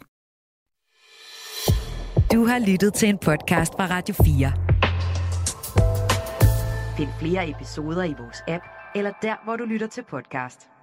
Du 2.34 2.46
har 2.46 2.68
lyttet 2.68 2.94
til 2.94 3.10
en 3.10 3.18
podcast 3.18 3.74
fra 3.74 3.88
Radio 3.90 4.16
4. 4.24 4.52
Find 6.98 7.10
flere 7.20 7.50
episoder 7.50 8.04
i 8.04 8.14
vores 8.20 8.44
app, 8.48 8.64
eller 8.96 9.12
der, 9.22 9.36
hvor 9.46 9.56
du 9.56 9.66
lytter 9.66 9.88
til 9.88 10.04
podcast. 10.10 10.77